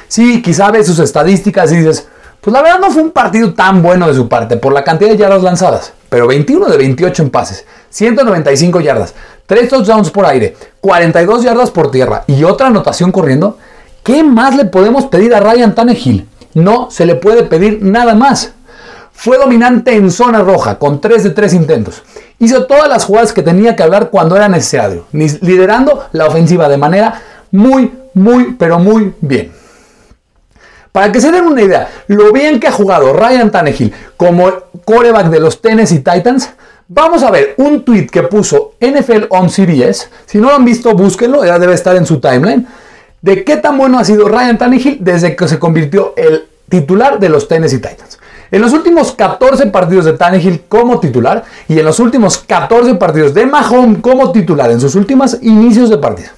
Sí, 0.07 0.41
quizá 0.41 0.71
ves 0.71 0.87
sus 0.87 0.99
estadísticas 0.99 1.71
y 1.71 1.77
dices, 1.77 2.07
pues 2.41 2.51
la 2.53 2.63
verdad 2.63 2.79
no 2.79 2.89
fue 2.89 3.03
un 3.03 3.11
partido 3.11 3.53
tan 3.53 3.83
bueno 3.83 4.07
de 4.07 4.15
su 4.15 4.27
parte 4.27 4.57
por 4.57 4.73
la 4.73 4.83
cantidad 4.83 5.11
de 5.11 5.17
yardas 5.17 5.43
lanzadas, 5.43 5.93
pero 6.09 6.27
21 6.27 6.65
de 6.67 6.77
28 6.77 7.23
en 7.23 7.29
pases, 7.29 7.65
195 7.91 8.81
yardas, 8.81 9.13
3 9.45 9.69
touchdowns 9.69 10.09
por 10.09 10.25
aire, 10.25 10.57
42 10.81 11.43
yardas 11.43 11.69
por 11.69 11.91
tierra 11.91 12.23
y 12.25 12.43
otra 12.43 12.67
anotación 12.67 13.11
corriendo. 13.11 13.57
¿Qué 14.03 14.23
más 14.23 14.55
le 14.55 14.65
podemos 14.65 15.05
pedir 15.05 15.35
a 15.35 15.39
Ryan 15.39 15.75
Tannehill? 15.75 16.27
No 16.55 16.89
se 16.89 17.05
le 17.05 17.13
puede 17.15 17.43
pedir 17.43 17.79
nada 17.83 18.15
más. 18.15 18.53
Fue 19.13 19.37
dominante 19.37 19.95
en 19.95 20.09
zona 20.09 20.39
roja 20.39 20.79
con 20.79 20.99
3 20.99 21.23
de 21.23 21.29
3 21.29 21.53
intentos. 21.53 22.01
Hizo 22.39 22.65
todas 22.65 22.89
las 22.89 23.05
jugadas 23.05 23.33
que 23.33 23.43
tenía 23.43 23.75
que 23.75 23.83
hablar 23.83 24.09
cuando 24.09 24.35
era 24.35 24.49
necesario, 24.49 25.05
liderando 25.11 26.05
la 26.11 26.25
ofensiva 26.25 26.67
de 26.67 26.77
manera 26.77 27.21
muy, 27.51 27.93
muy, 28.15 28.55
pero 28.57 28.79
muy 28.79 29.13
bien. 29.21 29.51
Para 30.91 31.11
que 31.11 31.21
se 31.21 31.31
den 31.31 31.45
una 31.45 31.61
idea, 31.61 31.89
lo 32.07 32.33
bien 32.33 32.59
que 32.59 32.67
ha 32.67 32.71
jugado 32.71 33.13
Ryan 33.13 33.49
Tannehill 33.49 33.93
como 34.17 34.51
coreback 34.83 35.27
de 35.27 35.39
los 35.39 35.61
Tennessee 35.61 35.99
Titans, 35.99 36.49
vamos 36.87 37.23
a 37.23 37.31
ver 37.31 37.53
un 37.57 37.83
tweet 37.85 38.07
que 38.07 38.23
puso 38.23 38.73
NFL 38.81 39.25
on 39.29 39.49
CBS. 39.49 40.09
Si 40.25 40.37
no 40.37 40.49
lo 40.49 40.55
han 40.55 40.65
visto, 40.65 40.93
búsquenlo, 40.93 41.45
ya 41.45 41.57
debe 41.57 41.73
estar 41.73 41.95
en 41.95 42.05
su 42.05 42.19
timeline. 42.19 42.67
De 43.21 43.45
qué 43.45 43.57
tan 43.57 43.77
bueno 43.77 43.99
ha 43.99 44.03
sido 44.03 44.27
Ryan 44.27 44.57
Tannehill 44.57 44.97
desde 44.99 45.35
que 45.35 45.47
se 45.47 45.59
convirtió 45.59 46.13
el 46.17 46.47
titular 46.67 47.19
de 47.19 47.29
los 47.29 47.47
Tennessee 47.47 47.77
Titans. 47.77 48.19
En 48.51 48.61
los 48.61 48.73
últimos 48.73 49.13
14 49.13 49.67
partidos 49.67 50.03
de 50.03 50.13
Tannehill 50.13 50.63
como 50.67 50.99
titular 50.99 51.45
y 51.69 51.79
en 51.79 51.85
los 51.85 52.01
últimos 52.01 52.39
14 52.39 52.95
partidos 52.95 53.33
de 53.33 53.45
Mahomes 53.45 54.01
como 54.01 54.33
titular 54.33 54.69
en 54.71 54.81
sus 54.81 54.95
últimos 54.95 55.37
inicios 55.41 55.89
de 55.89 55.97
partido. 55.97 56.31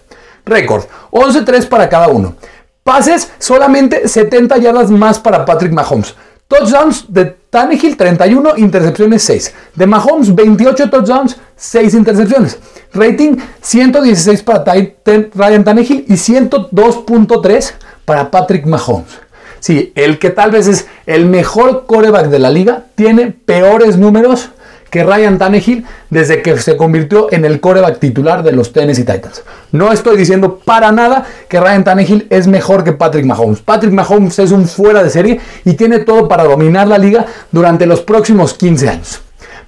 Récord, 0.45 0.83
11-3 1.09 1.67
para 1.67 1.89
cada 1.89 2.09
uno. 2.09 2.35
Pases, 2.83 3.31
solamente 3.39 4.07
70 4.07 4.57
yardas 4.57 4.91
más 4.91 5.17
para 5.19 5.45
Patrick 5.45 5.71
Mahomes. 5.71 6.15
Touchdowns 6.49 7.05
de 7.07 7.25
Tannehill 7.49 7.95
31, 7.95 8.57
intercepciones 8.57 9.23
6. 9.23 9.53
De 9.75 9.87
Mahomes 9.87 10.35
28 10.35 10.89
touchdowns, 10.89 11.37
6 11.55 11.93
intercepciones. 11.93 12.59
Rating 12.93 13.37
116 13.61 14.43
para 14.43 14.65
Ryan 14.65 15.63
Tannehill 15.63 16.05
y 16.07 16.13
102.3 16.13 17.73
para 18.03 18.29
Patrick 18.29 18.65
Mahomes. 18.65 19.23
Sí, 19.61 19.93
el 19.95 20.19
que 20.19 20.29
tal 20.29 20.51
vez 20.51 20.67
es 20.67 20.87
el 21.05 21.25
mejor 21.25 21.85
coreback 21.85 22.27
de 22.27 22.39
la 22.39 22.49
liga 22.49 22.83
tiene 22.95 23.31
peores 23.31 23.97
números 23.97 24.49
que 24.93 25.03
Ryan 25.03 25.39
Tannehill 25.39 25.85
desde 26.11 26.43
que 26.43 26.55
se 26.59 26.77
convirtió 26.77 27.33
en 27.33 27.45
el 27.45 27.59
coreback 27.59 27.97
titular 27.97 28.43
de 28.43 28.51
los 28.51 28.73
Tennessee 28.73 29.03
Titans. 29.03 29.41
No 29.71 29.91
estoy 29.91 30.15
diciendo 30.15 30.59
para 30.63 30.91
nada 30.91 31.25
que 31.49 31.59
Ryan 31.59 31.83
Tannehill 31.83 32.27
es 32.29 32.45
mejor 32.45 32.83
que 32.83 32.93
Patrick 32.93 33.25
Mahomes. 33.25 33.61
Patrick 33.61 33.91
Mahomes 33.91 34.37
es 34.37 34.51
un 34.51 34.67
fuera 34.67 35.01
de 35.01 35.09
serie 35.09 35.39
y 35.65 35.73
tiene 35.73 35.97
todo 35.97 36.27
para 36.27 36.43
dominar 36.43 36.87
la 36.87 36.99
liga 36.99 37.25
durante 37.51 37.87
los 37.87 38.01
próximos 38.01 38.53
15 38.53 38.87
años. 38.87 39.21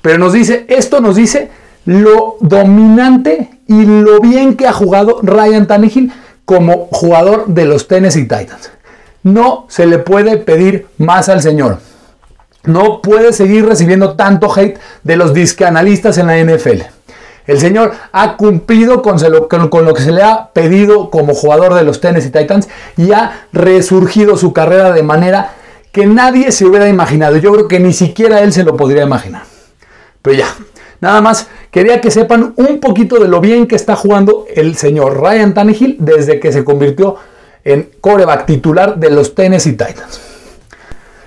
Pero 0.03 0.19
nos 0.19 0.31
dice, 0.31 0.67
esto 0.67 1.01
nos 1.01 1.15
dice 1.15 1.49
lo 1.85 2.37
dominante 2.39 3.49
y 3.65 3.83
lo 3.83 4.19
bien 4.19 4.55
que 4.55 4.67
ha 4.67 4.73
jugado 4.73 5.21
Ryan 5.23 5.65
Tannehill 5.65 6.11
como 6.45 6.87
jugador 6.91 7.47
de 7.47 7.65
los 7.65 7.87
Tennessee 7.87 8.27
Titans. 8.27 8.69
No 9.23 9.65
se 9.69 9.87
le 9.87 9.97
puede 9.97 10.37
pedir 10.37 10.85
más 10.99 11.29
al 11.29 11.41
Señor 11.41 11.79
no 12.65 13.01
puede 13.01 13.33
seguir 13.33 13.65
recibiendo 13.65 14.15
tanto 14.15 14.51
hate 14.53 14.79
de 15.03 15.15
los 15.15 15.33
discanalistas 15.33 16.17
en 16.17 16.27
la 16.27 16.37
NFL. 16.37 16.81
El 17.47 17.59
señor 17.59 17.93
ha 18.11 18.37
cumplido 18.37 19.01
con, 19.01 19.17
lo 19.21 19.93
que 19.93 20.01
se 20.01 20.11
le 20.11 20.23
ha 20.23 20.49
pedido 20.51 21.11
como 21.11 21.35
jugador 21.35 21.75
de 21.75 21.83
los 21.83 22.01
Tennessee 22.01 22.31
Titans 22.31 22.67
y 22.97 23.11
ha 23.11 23.47
resurgido 23.53 24.35
su 24.35 24.51
carrera 24.51 24.91
de 24.91 25.03
manera 25.03 25.53
que 25.91 26.07
nadie 26.07 26.51
se 26.51 26.65
hubiera 26.65 26.89
imaginado. 26.89 27.37
Yo 27.37 27.53
creo 27.53 27.67
que 27.67 27.79
ni 27.79 27.93
siquiera 27.93 28.41
él 28.41 28.51
se 28.51 28.63
lo 28.63 28.75
podría 28.75 29.03
imaginar. 29.03 29.43
Pero 30.23 30.37
ya, 30.37 30.47
nada 31.01 31.21
más 31.21 31.47
quería 31.69 32.01
que 32.01 32.09
sepan 32.09 32.53
un 32.55 32.79
poquito 32.79 33.19
de 33.19 33.27
lo 33.27 33.39
bien 33.41 33.67
que 33.67 33.75
está 33.75 33.95
jugando 33.95 34.45
el 34.53 34.75
señor 34.75 35.21
Ryan 35.21 35.53
Tannehill 35.53 35.97
desde 35.99 36.39
que 36.39 36.51
se 36.51 36.63
convirtió 36.63 37.17
en 37.63 37.91
coreback 38.01 38.47
titular 38.47 38.97
de 38.97 39.11
los 39.11 39.35
Tennessee 39.35 39.73
Titans. 39.73 40.19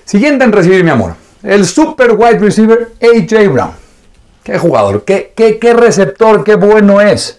Siguiente 0.05 0.45
en 0.45 0.53
recibir 0.53 0.83
mi 0.83 0.91
amor 0.91 1.28
el 1.43 1.67
super 1.67 2.13
wide 2.13 2.39
receiver 2.39 2.93
AJ 3.01 3.49
Brown. 3.53 3.71
Qué 4.43 4.59
jugador, 4.59 5.05
qué, 5.05 5.33
qué, 5.35 5.73
receptor, 5.75 6.43
qué 6.43 6.55
bueno 6.55 7.01
es. 7.01 7.39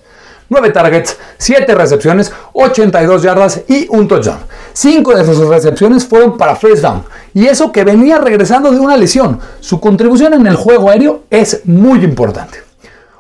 9 0.50 0.72
targets, 0.72 1.18
7 1.38 1.76
recepciones, 1.76 2.32
82 2.54 3.22
yardas 3.22 3.62
y 3.68 3.88
un 3.90 4.08
touchdown. 4.08 4.40
5 4.74 5.16
de 5.16 5.26
sus 5.26 5.48
recepciones 5.48 6.06
fueron 6.06 6.38
para 6.38 6.56
first 6.56 6.82
down. 6.82 7.04
Y 7.34 7.46
eso 7.46 7.72
que 7.72 7.84
venía 7.84 8.18
regresando 8.18 8.72
de 8.72 8.80
una 8.80 8.98
lesión. 8.98 9.40
Su 9.60 9.80
contribución 9.80 10.34
en 10.34 10.48
el 10.48 10.56
juego 10.56 10.90
aéreo 10.90 11.24
es 11.30 11.62
muy 11.66 12.04
importante. 12.04 12.60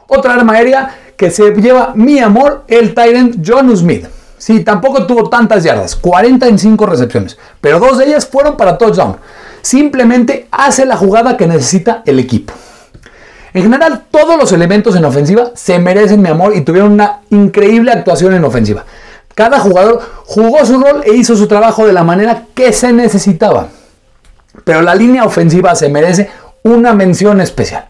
Otra 0.07 0.33
arma 0.33 0.53
aérea 0.53 0.95
que 1.15 1.29
se 1.29 1.51
lleva 1.53 1.93
mi 1.95 2.19
amor, 2.19 2.63
el 2.67 2.95
Tyrant 2.95 3.45
John 3.45 3.75
Smith. 3.75 4.07
Sí, 4.37 4.63
tampoco 4.63 5.05
tuvo 5.05 5.29
tantas 5.29 5.63
yardas, 5.63 5.97
45 5.97 6.85
recepciones, 6.85 7.37
pero 7.59 7.77
dos 7.77 7.97
de 7.97 8.05
ellas 8.05 8.25
fueron 8.25 8.55
para 8.55 8.77
touchdown. 8.77 9.17
Simplemente 9.61 10.47
hace 10.51 10.85
la 10.85 10.97
jugada 10.97 11.37
que 11.37 11.47
necesita 11.47 12.03
el 12.05 12.19
equipo. 12.19 12.53
En 13.53 13.63
general, 13.63 14.03
todos 14.11 14.37
los 14.37 14.51
elementos 14.51 14.95
en 14.95 15.05
ofensiva 15.05 15.51
se 15.55 15.79
merecen 15.79 16.21
mi 16.21 16.29
amor 16.29 16.55
y 16.55 16.61
tuvieron 16.61 16.91
una 16.91 17.21
increíble 17.31 17.91
actuación 17.91 18.33
en 18.33 18.43
ofensiva. 18.43 18.85
Cada 19.33 19.59
jugador 19.59 20.01
jugó 20.25 20.65
su 20.65 20.79
rol 20.79 21.01
e 21.05 21.15
hizo 21.15 21.35
su 21.35 21.47
trabajo 21.47 21.87
de 21.87 21.93
la 21.93 22.03
manera 22.03 22.45
que 22.53 22.73
se 22.73 22.93
necesitaba. 22.93 23.69
Pero 24.63 24.81
la 24.81 24.93
línea 24.93 25.23
ofensiva 25.23 25.75
se 25.75 25.89
merece 25.89 26.29
una 26.63 26.93
mención 26.93 27.41
especial. 27.41 27.87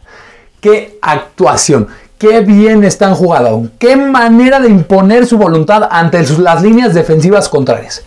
Qué 0.62 0.98
actuación, 1.02 1.88
qué 2.18 2.42
bien 2.42 2.84
están 2.84 3.16
jugando, 3.16 3.70
qué 3.80 3.96
manera 3.96 4.60
de 4.60 4.70
imponer 4.70 5.26
su 5.26 5.38
voluntad 5.38 5.88
ante 5.90 6.24
las 6.38 6.62
líneas 6.62 6.94
defensivas 6.94 7.50
contrarias. 7.50 8.04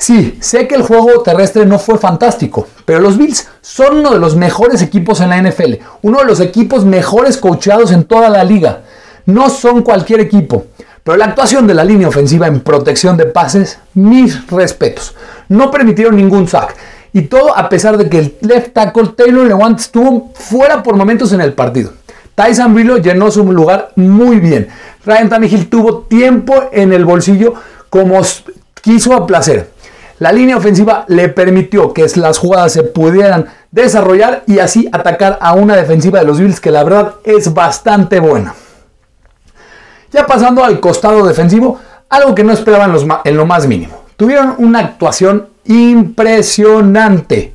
Sí, 0.00 0.38
sé 0.40 0.66
que 0.66 0.76
el 0.76 0.82
juego 0.82 1.22
terrestre 1.22 1.66
no 1.66 1.78
fue 1.78 1.98
fantástico, 1.98 2.66
pero 2.86 3.00
los 3.00 3.18
Bills 3.18 3.46
son 3.60 3.98
uno 3.98 4.12
de 4.12 4.18
los 4.18 4.34
mejores 4.34 4.80
equipos 4.80 5.20
en 5.20 5.28
la 5.28 5.42
NFL, 5.42 5.74
uno 6.00 6.20
de 6.20 6.24
los 6.24 6.40
equipos 6.40 6.86
mejores 6.86 7.36
coachados 7.36 7.92
en 7.92 8.04
toda 8.04 8.30
la 8.30 8.42
liga. 8.42 8.80
No 9.26 9.50
son 9.50 9.82
cualquier 9.82 10.20
equipo, 10.20 10.64
pero 11.04 11.18
la 11.18 11.26
actuación 11.26 11.66
de 11.66 11.74
la 11.74 11.84
línea 11.84 12.08
ofensiva 12.08 12.46
en 12.46 12.60
protección 12.60 13.18
de 13.18 13.26
pases, 13.26 13.78
mis 13.92 14.46
respetos. 14.46 15.14
No 15.50 15.70
permitieron 15.70 16.16
ningún 16.16 16.48
sack. 16.48 16.74
Y 17.12 17.22
todo 17.22 17.54
a 17.54 17.68
pesar 17.68 17.98
de 17.98 18.08
que 18.08 18.20
el 18.20 18.38
left 18.40 18.72
tackle 18.72 19.08
Taylor 19.08 19.46
Lewant 19.46 19.80
estuvo 19.80 20.32
fuera 20.32 20.82
por 20.82 20.96
momentos 20.96 21.34
en 21.34 21.42
el 21.42 21.52
partido. 21.52 21.92
Tyson 22.34 22.72
Brillo 22.72 22.96
llenó 22.96 23.30
su 23.30 23.44
lugar 23.52 23.92
muy 23.96 24.40
bien. 24.40 24.68
Ryan 25.04 25.28
Tannehill 25.28 25.68
tuvo 25.68 26.04
tiempo 26.04 26.70
en 26.72 26.94
el 26.94 27.04
bolsillo 27.04 27.52
como 27.90 28.18
quiso 28.80 29.12
a 29.12 29.26
placer. 29.26 29.78
La 30.20 30.32
línea 30.32 30.58
ofensiva 30.58 31.06
le 31.08 31.30
permitió 31.30 31.94
que 31.94 32.06
las 32.16 32.36
jugadas 32.36 32.74
se 32.74 32.82
pudieran 32.82 33.46
desarrollar 33.70 34.42
y 34.46 34.58
así 34.58 34.86
atacar 34.92 35.38
a 35.40 35.54
una 35.54 35.74
defensiva 35.74 36.18
de 36.18 36.26
los 36.26 36.38
Bills 36.38 36.60
que 36.60 36.70
la 36.70 36.84
verdad 36.84 37.14
es 37.24 37.54
bastante 37.54 38.20
buena. 38.20 38.54
Ya 40.12 40.26
pasando 40.26 40.62
al 40.62 40.78
costado 40.78 41.26
defensivo, 41.26 41.80
algo 42.10 42.34
que 42.34 42.44
no 42.44 42.52
esperaban 42.52 42.94
en 43.24 43.36
lo 43.36 43.46
más 43.46 43.66
mínimo. 43.66 43.96
Tuvieron 44.18 44.56
una 44.58 44.80
actuación 44.80 45.48
impresionante. 45.64 47.54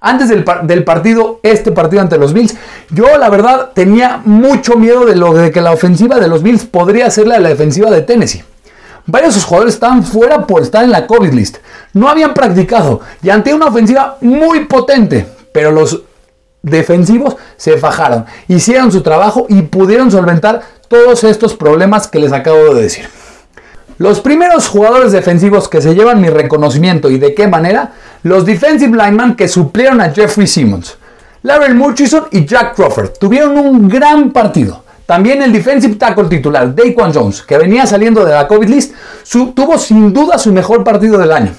Antes 0.00 0.28
del, 0.28 0.44
partido, 0.84 1.40
este 1.42 1.72
partido 1.72 2.02
ante 2.02 2.18
los 2.18 2.32
Bills, 2.32 2.54
yo 2.90 3.18
la 3.18 3.28
verdad 3.30 3.70
tenía 3.74 4.20
mucho 4.24 4.76
miedo 4.76 5.06
de 5.06 5.16
lo 5.16 5.34
de 5.34 5.50
que 5.50 5.60
la 5.60 5.72
ofensiva 5.72 6.20
de 6.20 6.28
los 6.28 6.44
Bills 6.44 6.66
podría 6.66 7.10
ser 7.10 7.26
la 7.26 7.40
defensiva 7.40 7.90
de 7.90 8.02
Tennessee. 8.02 8.44
Varios 9.06 9.34
de 9.34 9.40
sus 9.40 9.44
jugadores 9.44 9.74
estaban 9.74 10.02
fuera 10.02 10.46
por 10.46 10.62
estar 10.62 10.82
en 10.84 10.90
la 10.90 11.06
COVID 11.06 11.32
list. 11.32 11.58
No 11.92 12.08
habían 12.08 12.34
practicado 12.34 13.00
y 13.22 13.30
ante 13.30 13.54
una 13.54 13.66
ofensiva 13.66 14.18
muy 14.20 14.64
potente. 14.64 15.26
Pero 15.52 15.70
los 15.70 16.02
defensivos 16.62 17.36
se 17.56 17.78
fajaron, 17.78 18.26
hicieron 18.48 18.90
su 18.90 19.00
trabajo 19.00 19.46
y 19.48 19.62
pudieron 19.62 20.10
solventar 20.10 20.62
todos 20.88 21.22
estos 21.24 21.54
problemas 21.54 22.08
que 22.08 22.18
les 22.18 22.32
acabo 22.32 22.74
de 22.74 22.82
decir. 22.82 23.08
Los 23.98 24.20
primeros 24.20 24.68
jugadores 24.68 25.12
defensivos 25.12 25.68
que 25.68 25.80
se 25.80 25.94
llevan 25.94 26.20
mi 26.20 26.28
reconocimiento 26.28 27.08
y 27.08 27.18
de 27.18 27.34
qué 27.34 27.46
manera, 27.46 27.92
los 28.24 28.44
defensive 28.44 28.96
linemen 28.96 29.36
que 29.36 29.48
suplieron 29.48 30.00
a 30.00 30.10
Jeffrey 30.10 30.46
Simmons. 30.46 30.98
Larry 31.42 31.72
Murchison 31.72 32.24
y 32.32 32.44
Jack 32.44 32.74
Crawford 32.74 33.12
tuvieron 33.18 33.56
un 33.56 33.88
gran 33.88 34.32
partido. 34.32 34.84
También 35.06 35.40
el 35.40 35.52
defensive 35.52 35.94
tackle 35.94 36.24
titular, 36.24 36.74
Daquan 36.74 37.14
Jones, 37.14 37.42
que 37.42 37.56
venía 37.56 37.86
saliendo 37.86 38.24
de 38.24 38.32
la 38.32 38.48
COVID 38.48 38.68
list, 38.68 38.92
tuvo 39.54 39.78
sin 39.78 40.12
duda 40.12 40.36
su 40.36 40.52
mejor 40.52 40.82
partido 40.82 41.16
del 41.16 41.30
año, 41.30 41.52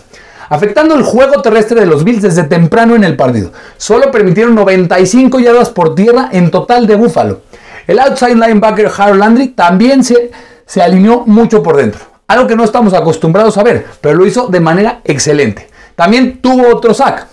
afectando 0.49 0.95
el 0.95 1.03
juego 1.03 1.41
terrestre 1.41 1.79
de 1.79 1.85
los 1.85 2.03
Bills 2.03 2.21
desde 2.21 2.43
temprano 2.43 2.95
en 2.95 3.05
el 3.05 3.15
partido. 3.15 3.53
Solo 3.77 4.11
permitieron 4.11 4.53
95 4.53 5.39
yardas 5.39 5.69
por 5.69 5.95
tierra 5.95 6.27
en 6.33 6.51
total 6.51 6.85
de 6.87 6.95
Buffalo. 6.95 7.41
El 7.87 7.99
outside 7.99 8.35
linebacker 8.35 8.91
Harold 8.97 9.19
Landry 9.19 9.47
también 9.49 10.03
se, 10.03 10.29
se 10.65 10.81
alineó 10.81 11.23
mucho 11.25 11.63
por 11.63 11.77
dentro, 11.77 12.01
algo 12.27 12.47
que 12.47 12.55
no 12.57 12.65
estamos 12.65 12.93
acostumbrados 12.93 13.57
a 13.57 13.63
ver, 13.63 13.85
pero 14.01 14.15
lo 14.15 14.25
hizo 14.25 14.47
de 14.47 14.59
manera 14.59 14.99
excelente. 15.05 15.69
También 15.95 16.41
tuvo 16.41 16.67
otro 16.67 16.93
sack. 16.93 17.27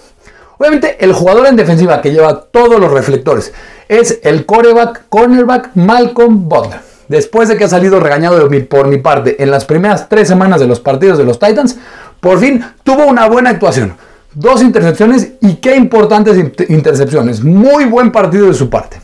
Obviamente 0.58 0.96
el 1.04 1.12
jugador 1.12 1.46
en 1.46 1.56
defensiva 1.56 2.00
que 2.00 2.12
lleva 2.12 2.42
todos 2.42 2.78
los 2.80 2.90
reflectores 2.90 3.52
es 3.88 4.20
el 4.22 4.46
coreback, 4.46 5.08
cornerback 5.08 5.70
Malcolm 5.74 6.48
Butler. 6.48 6.80
Después 7.08 7.48
de 7.48 7.56
que 7.56 7.64
ha 7.64 7.68
salido 7.68 8.00
regañado 8.00 8.48
por 8.68 8.88
mi 8.88 8.98
parte 8.98 9.42
en 9.42 9.50
las 9.50 9.64
primeras 9.64 10.08
tres 10.08 10.26
semanas 10.28 10.60
de 10.60 10.66
los 10.66 10.80
partidos 10.80 11.18
de 11.18 11.24
los 11.24 11.38
Titans, 11.38 11.76
por 12.20 12.38
fin 12.38 12.64
tuvo 12.82 13.06
una 13.06 13.28
buena 13.28 13.50
actuación. 13.50 13.96
Dos 14.32 14.62
intercepciones 14.62 15.32
y 15.40 15.56
qué 15.56 15.76
importantes 15.76 16.36
intercepciones. 16.68 17.42
Muy 17.42 17.84
buen 17.84 18.10
partido 18.10 18.46
de 18.46 18.54
su 18.54 18.70
parte. 18.70 19.00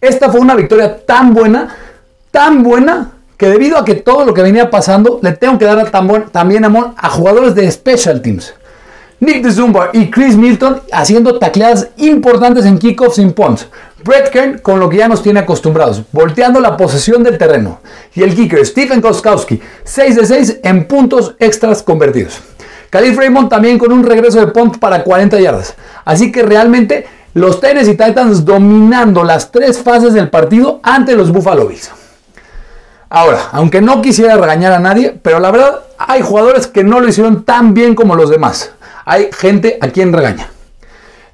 Esta 0.00 0.30
fue 0.30 0.40
una 0.40 0.54
victoria 0.54 1.04
tan 1.04 1.32
buena, 1.32 1.74
tan 2.30 2.62
buena, 2.62 3.12
que 3.36 3.48
debido 3.48 3.78
a 3.78 3.84
que 3.84 3.94
todo 3.94 4.24
lo 4.24 4.34
que 4.34 4.42
venía 4.42 4.68
pasando, 4.68 5.20
le 5.22 5.32
tengo 5.32 5.58
que 5.58 5.64
dar 5.64 5.90
también 6.32 6.64
amor 6.64 6.92
a 6.96 7.08
jugadores 7.08 7.54
de 7.54 7.70
special 7.70 8.20
teams. 8.20 8.52
Nick 9.20 9.42
DeZumba 9.42 9.90
y 9.92 10.10
Chris 10.10 10.36
Milton 10.36 10.80
haciendo 10.92 11.40
tacleadas 11.40 11.88
importantes 11.96 12.64
en 12.64 12.78
kickoffs 12.78 13.16
sin 13.16 13.32
punts. 13.32 13.66
Brett 14.04 14.30
Kern 14.30 14.58
con 14.58 14.78
lo 14.78 14.88
que 14.88 14.98
ya 14.98 15.08
nos 15.08 15.24
tiene 15.24 15.40
acostumbrados, 15.40 16.02
volteando 16.12 16.60
la 16.60 16.76
posesión 16.76 17.24
del 17.24 17.36
terreno. 17.36 17.80
Y 18.14 18.22
el 18.22 18.36
kicker 18.36 18.64
Stephen 18.64 19.00
Koskowski, 19.00 19.60
6 19.82 20.16
de 20.16 20.26
6 20.26 20.60
en 20.62 20.86
puntos 20.86 21.34
extras 21.40 21.82
convertidos. 21.82 22.40
Khalif 22.90 23.18
Raymond 23.18 23.48
también 23.48 23.76
con 23.76 23.90
un 23.90 24.04
regreso 24.04 24.38
de 24.38 24.46
punt 24.46 24.78
para 24.78 25.02
40 25.02 25.40
yardas. 25.40 25.74
Así 26.04 26.30
que 26.30 26.44
realmente 26.44 27.06
los 27.34 27.60
Tennessee 27.60 27.96
Titans 27.96 28.44
dominando 28.44 29.24
las 29.24 29.50
tres 29.50 29.78
fases 29.78 30.14
del 30.14 30.30
partido 30.30 30.78
ante 30.84 31.16
los 31.16 31.32
Buffalo 31.32 31.66
Bills. 31.66 31.90
Ahora, 33.10 33.48
aunque 33.52 33.80
no 33.80 34.00
quisiera 34.00 34.36
regañar 34.36 34.72
a 34.72 34.78
nadie, 34.78 35.18
pero 35.22 35.40
la 35.40 35.50
verdad 35.50 35.80
hay 35.98 36.22
jugadores 36.22 36.66
que 36.66 36.84
no 36.84 37.00
lo 37.00 37.08
hicieron 37.08 37.42
tan 37.42 37.74
bien 37.74 37.94
como 37.94 38.14
los 38.14 38.30
demás. 38.30 38.72
Hay 39.08 39.30
gente 39.32 39.78
a 39.80 39.88
quien 39.88 40.12
regaña. 40.12 40.50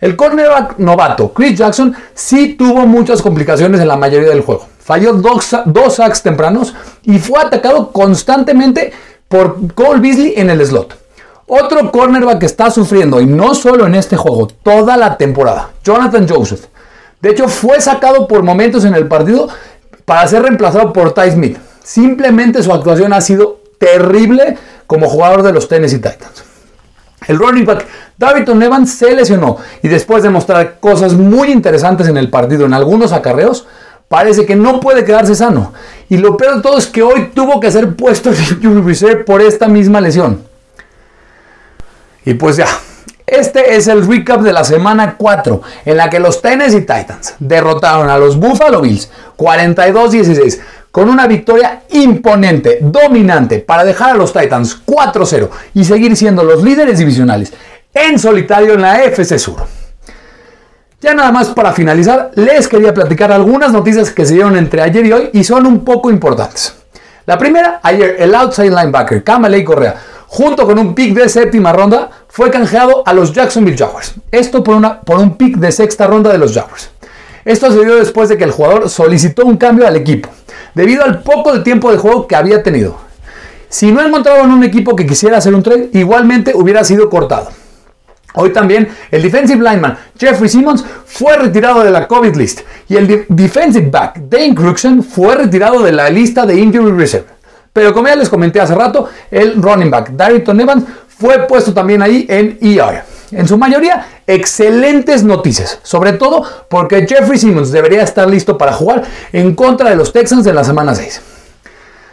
El 0.01 0.15
cornerback 0.15 0.79
novato 0.79 1.33
Chris 1.33 1.59
Jackson 1.59 1.93
sí 2.15 2.55
tuvo 2.55 2.87
muchas 2.87 3.21
complicaciones 3.21 3.81
en 3.81 3.89
la 3.89 3.97
mayoría 3.97 4.29
del 4.29 4.43
juego. 4.43 4.69
Falló 4.79 5.15
dos, 5.15 5.57
dos 5.67 5.97
sacks 5.97 6.23
tempranos 6.23 6.73
y 7.03 7.19
fue 7.19 7.41
atacado 7.41 7.91
constantemente 7.91 8.93
por 9.27 9.75
Cole 9.75 9.99
Beasley 9.99 10.35
en 10.37 10.51
el 10.51 10.65
slot. 10.65 10.97
Otro 11.49 11.91
cornerback 11.91 12.39
que 12.39 12.47
está 12.47 12.71
sufriendo, 12.71 13.21
y 13.21 13.27
no 13.27 13.57
solo 13.57 13.87
en 13.87 13.97
este 13.97 14.17
juego, 14.17 14.47
toda 14.47 14.97
la 14.97 15.17
temporada, 15.17 15.71
Jonathan 15.83 16.29
Joseph. 16.29 16.67
De 17.21 17.31
hecho, 17.31 17.49
fue 17.49 17.81
sacado 17.81 18.29
por 18.29 18.45
momentos 18.45 18.85
en 18.85 18.95
el 18.95 19.09
partido 19.09 19.49
para 20.05 20.29
ser 20.29 20.43
reemplazado 20.43 20.93
por 20.93 21.13
Ty 21.13 21.33
Smith. 21.33 21.59
Simplemente 21.83 22.63
su 22.63 22.73
actuación 22.73 23.13
ha 23.13 23.21
sido 23.21 23.61
terrible 23.79 24.59
como 24.87 25.09
jugador 25.09 25.43
de 25.43 25.53
los 25.53 25.67
Tennessee 25.67 25.97
Titans. 25.97 26.54
El 27.27 27.39
running 27.39 27.65
back 27.65 27.87
Davidson 28.17 28.63
Evans 28.63 28.95
se 28.95 29.15
lesionó 29.15 29.59
y 29.83 29.89
después 29.89 30.23
de 30.23 30.31
mostrar 30.31 30.79
cosas 30.81 31.15
muy 31.15 31.51
interesantes 31.51 32.09
en 32.09 32.17
el 32.17 32.31
partido 32.31 32.67
en 32.67 32.75
algunos 32.75 33.13
acarreos, 33.13 33.67
parece 34.09 34.47
que 34.47 34.57
no 34.57 34.81
puede 34.81 35.05
quedarse 35.05 35.35
sano. 35.35 35.73
Y 36.09 36.19
lo 36.19 36.37
peor 36.37 36.57
de 36.57 36.63
todo 36.63 36.79
es 36.79 36.87
que 36.87 37.03
hoy 37.03 37.31
tuvo 37.35 37.61
que 37.61 37.71
ser 37.71 37.95
puesto 37.97 38.31
en 38.33 38.37
injury 38.37 38.83
reserve 38.83 39.25
por 39.25 39.41
esta 39.41 39.69
misma 39.69 40.01
lesión. 40.01 40.43
Y 42.25 42.35
pues 42.35 42.57
ya, 42.57 42.67
este 43.37 43.77
es 43.77 43.89
el 43.89 44.07
recap 44.07 44.41
de 44.43 44.53
la 44.53 44.65
semana 44.65 45.17
4, 45.17 45.61
en 45.85 45.97
la 45.97 46.09
que 46.09 46.21
los 46.21 46.41
Tennessee 46.41 46.81
Titans 46.81 47.35
derrotaron 47.39 48.09
a 48.09 48.19
los 48.19 48.39
Buffalo 48.39 48.81
Bills 48.81 49.11
42-16 49.37 50.61
con 50.91 51.09
una 51.09 51.27
victoria 51.27 51.83
imponente, 51.91 52.79
dominante, 52.81 53.59
para 53.59 53.85
dejar 53.85 54.11
a 54.11 54.15
los 54.15 54.33
Titans 54.33 54.81
4-0 54.87 55.49
y 55.75 55.85
seguir 55.85 56.17
siendo 56.17 56.45
los 56.45 56.63
líderes 56.63 56.99
divisionales 56.99 57.53
en 57.93 58.19
solitario 58.19 58.75
en 58.75 58.83
la 58.83 59.03
FC 59.03 59.39
Sur. 59.39 59.67
Ya 61.01 61.15
nada 61.15 61.33
más 61.33 61.49
para 61.49 61.73
finalizar, 61.73 62.31
les 62.35 62.69
quería 62.69 62.95
platicar 62.95 63.31
algunas 63.33 63.73
noticias 63.73 64.11
que 64.11 64.25
se 64.25 64.35
dieron 64.35 64.57
entre 64.57 64.83
ayer 64.83 65.05
y 65.05 65.13
hoy 65.13 65.31
y 65.33 65.45
son 65.45 65.67
un 65.67 65.85
poco 65.85 66.11
importantes. 66.11 66.75
La 67.27 67.37
primera, 67.39 67.81
ayer 67.83 68.17
el 68.19 68.35
outside 68.35 68.71
linebacker 68.71 69.25
Kamalei 69.25 69.65
Correa 69.65 69.97
junto 70.35 70.67
con 70.67 70.79
un 70.79 70.95
pick 70.95 71.15
de 71.15 71.29
séptima 71.29 71.73
ronda, 71.73 72.11
fue 72.35 72.51
canjeado 72.51 73.05
a 73.07 73.13
los 73.13 73.33
Jacksonville 73.33 73.79
Jaguars. 73.79 74.15
Esto 74.33 74.65
por, 74.65 74.75
una, 74.75 75.03
por 75.03 75.21
un 75.21 75.37
pick 75.37 75.57
de 75.57 75.71
sexta 75.71 76.09
ronda 76.09 76.33
de 76.33 76.39
los 76.39 76.53
Jaguars. 76.53 76.91
Esto 77.45 77.71
se 77.71 77.85
dio 77.85 77.95
después 77.95 78.29
de 78.29 78.37
que 78.37 78.43
el 78.43 78.51
jugador 78.51 78.91
solicitó 78.91 79.47
un 79.47 79.57
cambio 79.57 79.87
al 79.87 79.95
equipo, 79.95 80.31
debido 80.75 81.05
al 81.05 81.23
poco 81.23 81.53
de 81.53 81.61
tiempo 81.61 81.93
de 81.93 81.99
juego 81.99 82.27
que 82.27 82.35
había 82.35 82.61
tenido. 82.65 82.97
Si 83.69 83.93
no 83.93 84.05
encontraban 84.05 84.51
un 84.51 84.65
equipo 84.65 84.97
que 84.97 85.07
quisiera 85.07 85.37
hacer 85.37 85.55
un 85.55 85.63
trade, 85.63 85.91
igualmente 85.93 86.51
hubiera 86.57 86.83
sido 86.83 87.09
cortado. 87.09 87.51
Hoy 88.35 88.53
también 88.53 88.89
el 89.13 89.23
defensive 89.23 89.63
lineman 89.63 89.97
Jeffrey 90.19 90.49
Simmons 90.49 90.85
fue 91.07 91.37
retirado 91.37 91.85
de 91.85 91.93
la 91.93 92.09
COVID 92.09 92.35
list 92.35 92.63
y 92.89 92.97
el 92.97 93.27
defensive 93.29 93.91
back 93.91 94.19
Dane 94.29 94.57
Cruxen 94.57 95.05
fue 95.05 95.37
retirado 95.37 95.85
de 95.85 95.93
la 95.93 96.11
lista 96.11 96.45
de 96.45 96.59
injury 96.59 96.91
reserve. 96.99 97.29
Pero 97.75 97.93
como 97.93 98.07
ya 98.07 98.15
les 98.15 98.29
comenté 98.29 98.61
hace 98.61 98.73
rato, 98.73 99.09
el 99.33 99.61
running 99.61 99.91
back 99.91 100.11
Darrington 100.11 100.61
Evans 100.61 100.85
fue 101.19 101.47
puesto 101.47 101.73
también 101.73 102.03
ahí 102.03 102.27
en 102.29 102.59
ER. 102.61 103.05
En 103.31 103.49
su 103.49 103.57
mayoría, 103.59 104.07
excelentes 104.27 105.25
noticias, 105.25 105.81
sobre 105.83 106.13
todo 106.13 106.45
porque 106.69 107.07
Jeffrey 107.07 107.39
Simmons 107.39 107.73
debería 107.73 108.03
estar 108.03 108.29
listo 108.29 108.57
para 108.57 108.73
jugar 108.73 109.03
en 109.33 109.55
contra 109.55 109.91
de 109.91 109.97
los 109.97 110.13
Texans 110.13 110.47
en 110.47 110.55
la 110.55 110.65
semana 110.65 110.95
6. 110.95 111.21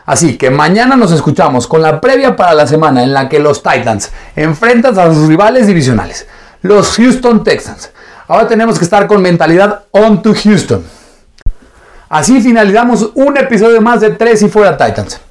Así 0.05 0.37
que 0.37 0.49
mañana 0.49 0.95
nos 0.95 1.11
escuchamos 1.11 1.67
con 1.67 1.81
la 1.81 2.01
previa 2.01 2.35
para 2.35 2.53
la 2.53 2.65
semana 2.65 3.03
en 3.03 3.13
la 3.13 3.29
que 3.29 3.39
los 3.39 3.61
Titans 3.61 4.11
enfrentan 4.35 4.97
a 4.97 5.13
sus 5.13 5.27
rivales 5.27 5.67
divisionales, 5.67 6.27
los 6.61 6.95
Houston 6.95 7.43
Texans. 7.43 7.91
Ahora 8.27 8.47
tenemos 8.47 8.79
que 8.79 8.85
estar 8.85 9.05
con 9.07 9.21
mentalidad 9.21 9.83
on 9.91 10.21
to 10.21 10.33
Houston. 10.33 10.83
Así 12.09 12.41
finalizamos 12.41 13.11
un 13.13 13.37
episodio 13.37 13.81
más 13.81 14.01
de 14.01 14.11
3 14.11 14.41
y 14.43 14.49
fuera 14.49 14.75
Titans 14.75 15.21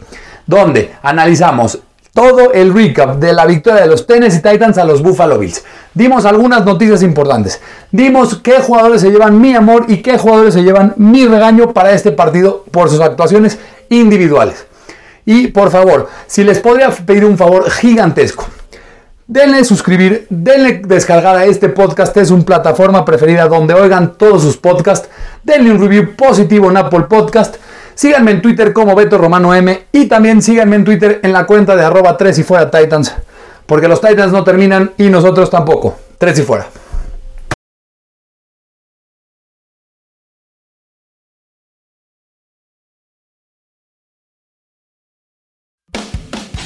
donde 0.50 0.96
analizamos 1.02 1.78
todo 2.12 2.52
el 2.52 2.74
recap 2.74 3.16
de 3.18 3.32
la 3.32 3.46
victoria 3.46 3.82
de 3.82 3.86
los 3.86 4.06
Tennessee 4.06 4.42
Titans 4.42 4.78
a 4.78 4.84
los 4.84 5.02
Buffalo 5.02 5.38
Bills. 5.38 5.64
Dimos 5.94 6.24
algunas 6.24 6.64
noticias 6.64 7.02
importantes. 7.02 7.60
Dimos 7.90 8.36
qué 8.42 8.60
jugadores 8.60 9.00
se 9.00 9.10
llevan 9.10 9.40
mi 9.40 9.54
amor 9.54 9.86
y 9.88 9.98
qué 9.98 10.18
jugadores 10.18 10.54
se 10.54 10.62
llevan 10.62 10.94
mi 10.96 11.26
regaño 11.26 11.72
para 11.72 11.92
este 11.92 12.12
partido 12.12 12.64
por 12.70 12.90
sus 12.90 13.00
actuaciones 13.00 13.58
individuales. 13.88 14.66
Y 15.24 15.48
por 15.48 15.70
favor, 15.70 16.08
si 16.26 16.44
les 16.44 16.58
podría 16.58 16.90
pedir 16.90 17.24
un 17.24 17.36
favor 17.36 17.70
gigantesco, 17.70 18.46
denle 19.26 19.64
suscribir, 19.64 20.26
denle 20.28 20.82
descargar 20.84 21.36
a 21.36 21.44
este 21.44 21.68
podcast, 21.68 22.16
es 22.16 22.30
una 22.30 22.44
plataforma 22.44 23.04
preferida 23.04 23.46
donde 23.46 23.74
oigan 23.74 24.14
todos 24.16 24.42
sus 24.42 24.56
podcasts, 24.56 25.08
denle 25.44 25.70
un 25.70 25.80
review 25.80 26.16
positivo 26.16 26.70
en 26.70 26.78
Apple 26.78 27.02
Podcast 27.08 27.56
Síganme 28.00 28.30
en 28.30 28.40
Twitter 28.40 28.72
como 28.72 28.94
Beto 28.94 29.18
Romano 29.18 29.54
M 29.54 29.88
y 29.92 30.06
también 30.06 30.40
síganme 30.40 30.76
en 30.76 30.86
Twitter 30.86 31.20
en 31.22 31.34
la 31.34 31.44
cuenta 31.44 31.76
de 31.76 31.84
arroba 31.84 32.16
3 32.16 32.38
y 32.38 32.42
fuera 32.42 32.70
Titans. 32.70 33.14
Porque 33.66 33.88
los 33.88 34.00
Titans 34.00 34.32
no 34.32 34.42
terminan 34.42 34.92
y 34.96 35.10
nosotros 35.10 35.50
tampoco. 35.50 35.98
3 36.16 36.38
y 36.38 36.42
fuera. 36.42 36.66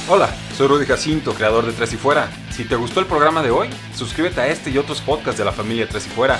Hola, 0.07 0.29
soy 0.55 0.67
Rudy 0.67 0.85
Jacinto, 0.85 1.33
creador 1.33 1.65
de 1.65 1.73
Tres 1.73 1.91
y 1.91 1.97
Fuera. 1.97 2.29
Si 2.51 2.63
te 2.63 2.77
gustó 2.77 3.01
el 3.01 3.07
programa 3.07 3.43
de 3.43 3.51
hoy, 3.51 3.67
suscríbete 3.93 4.39
a 4.39 4.47
este 4.47 4.69
y 4.69 4.77
otros 4.77 5.01
podcasts 5.01 5.39
de 5.39 5.43
la 5.43 5.51
familia 5.51 5.89
Tres 5.89 6.05
y 6.05 6.09
Fuera. 6.11 6.39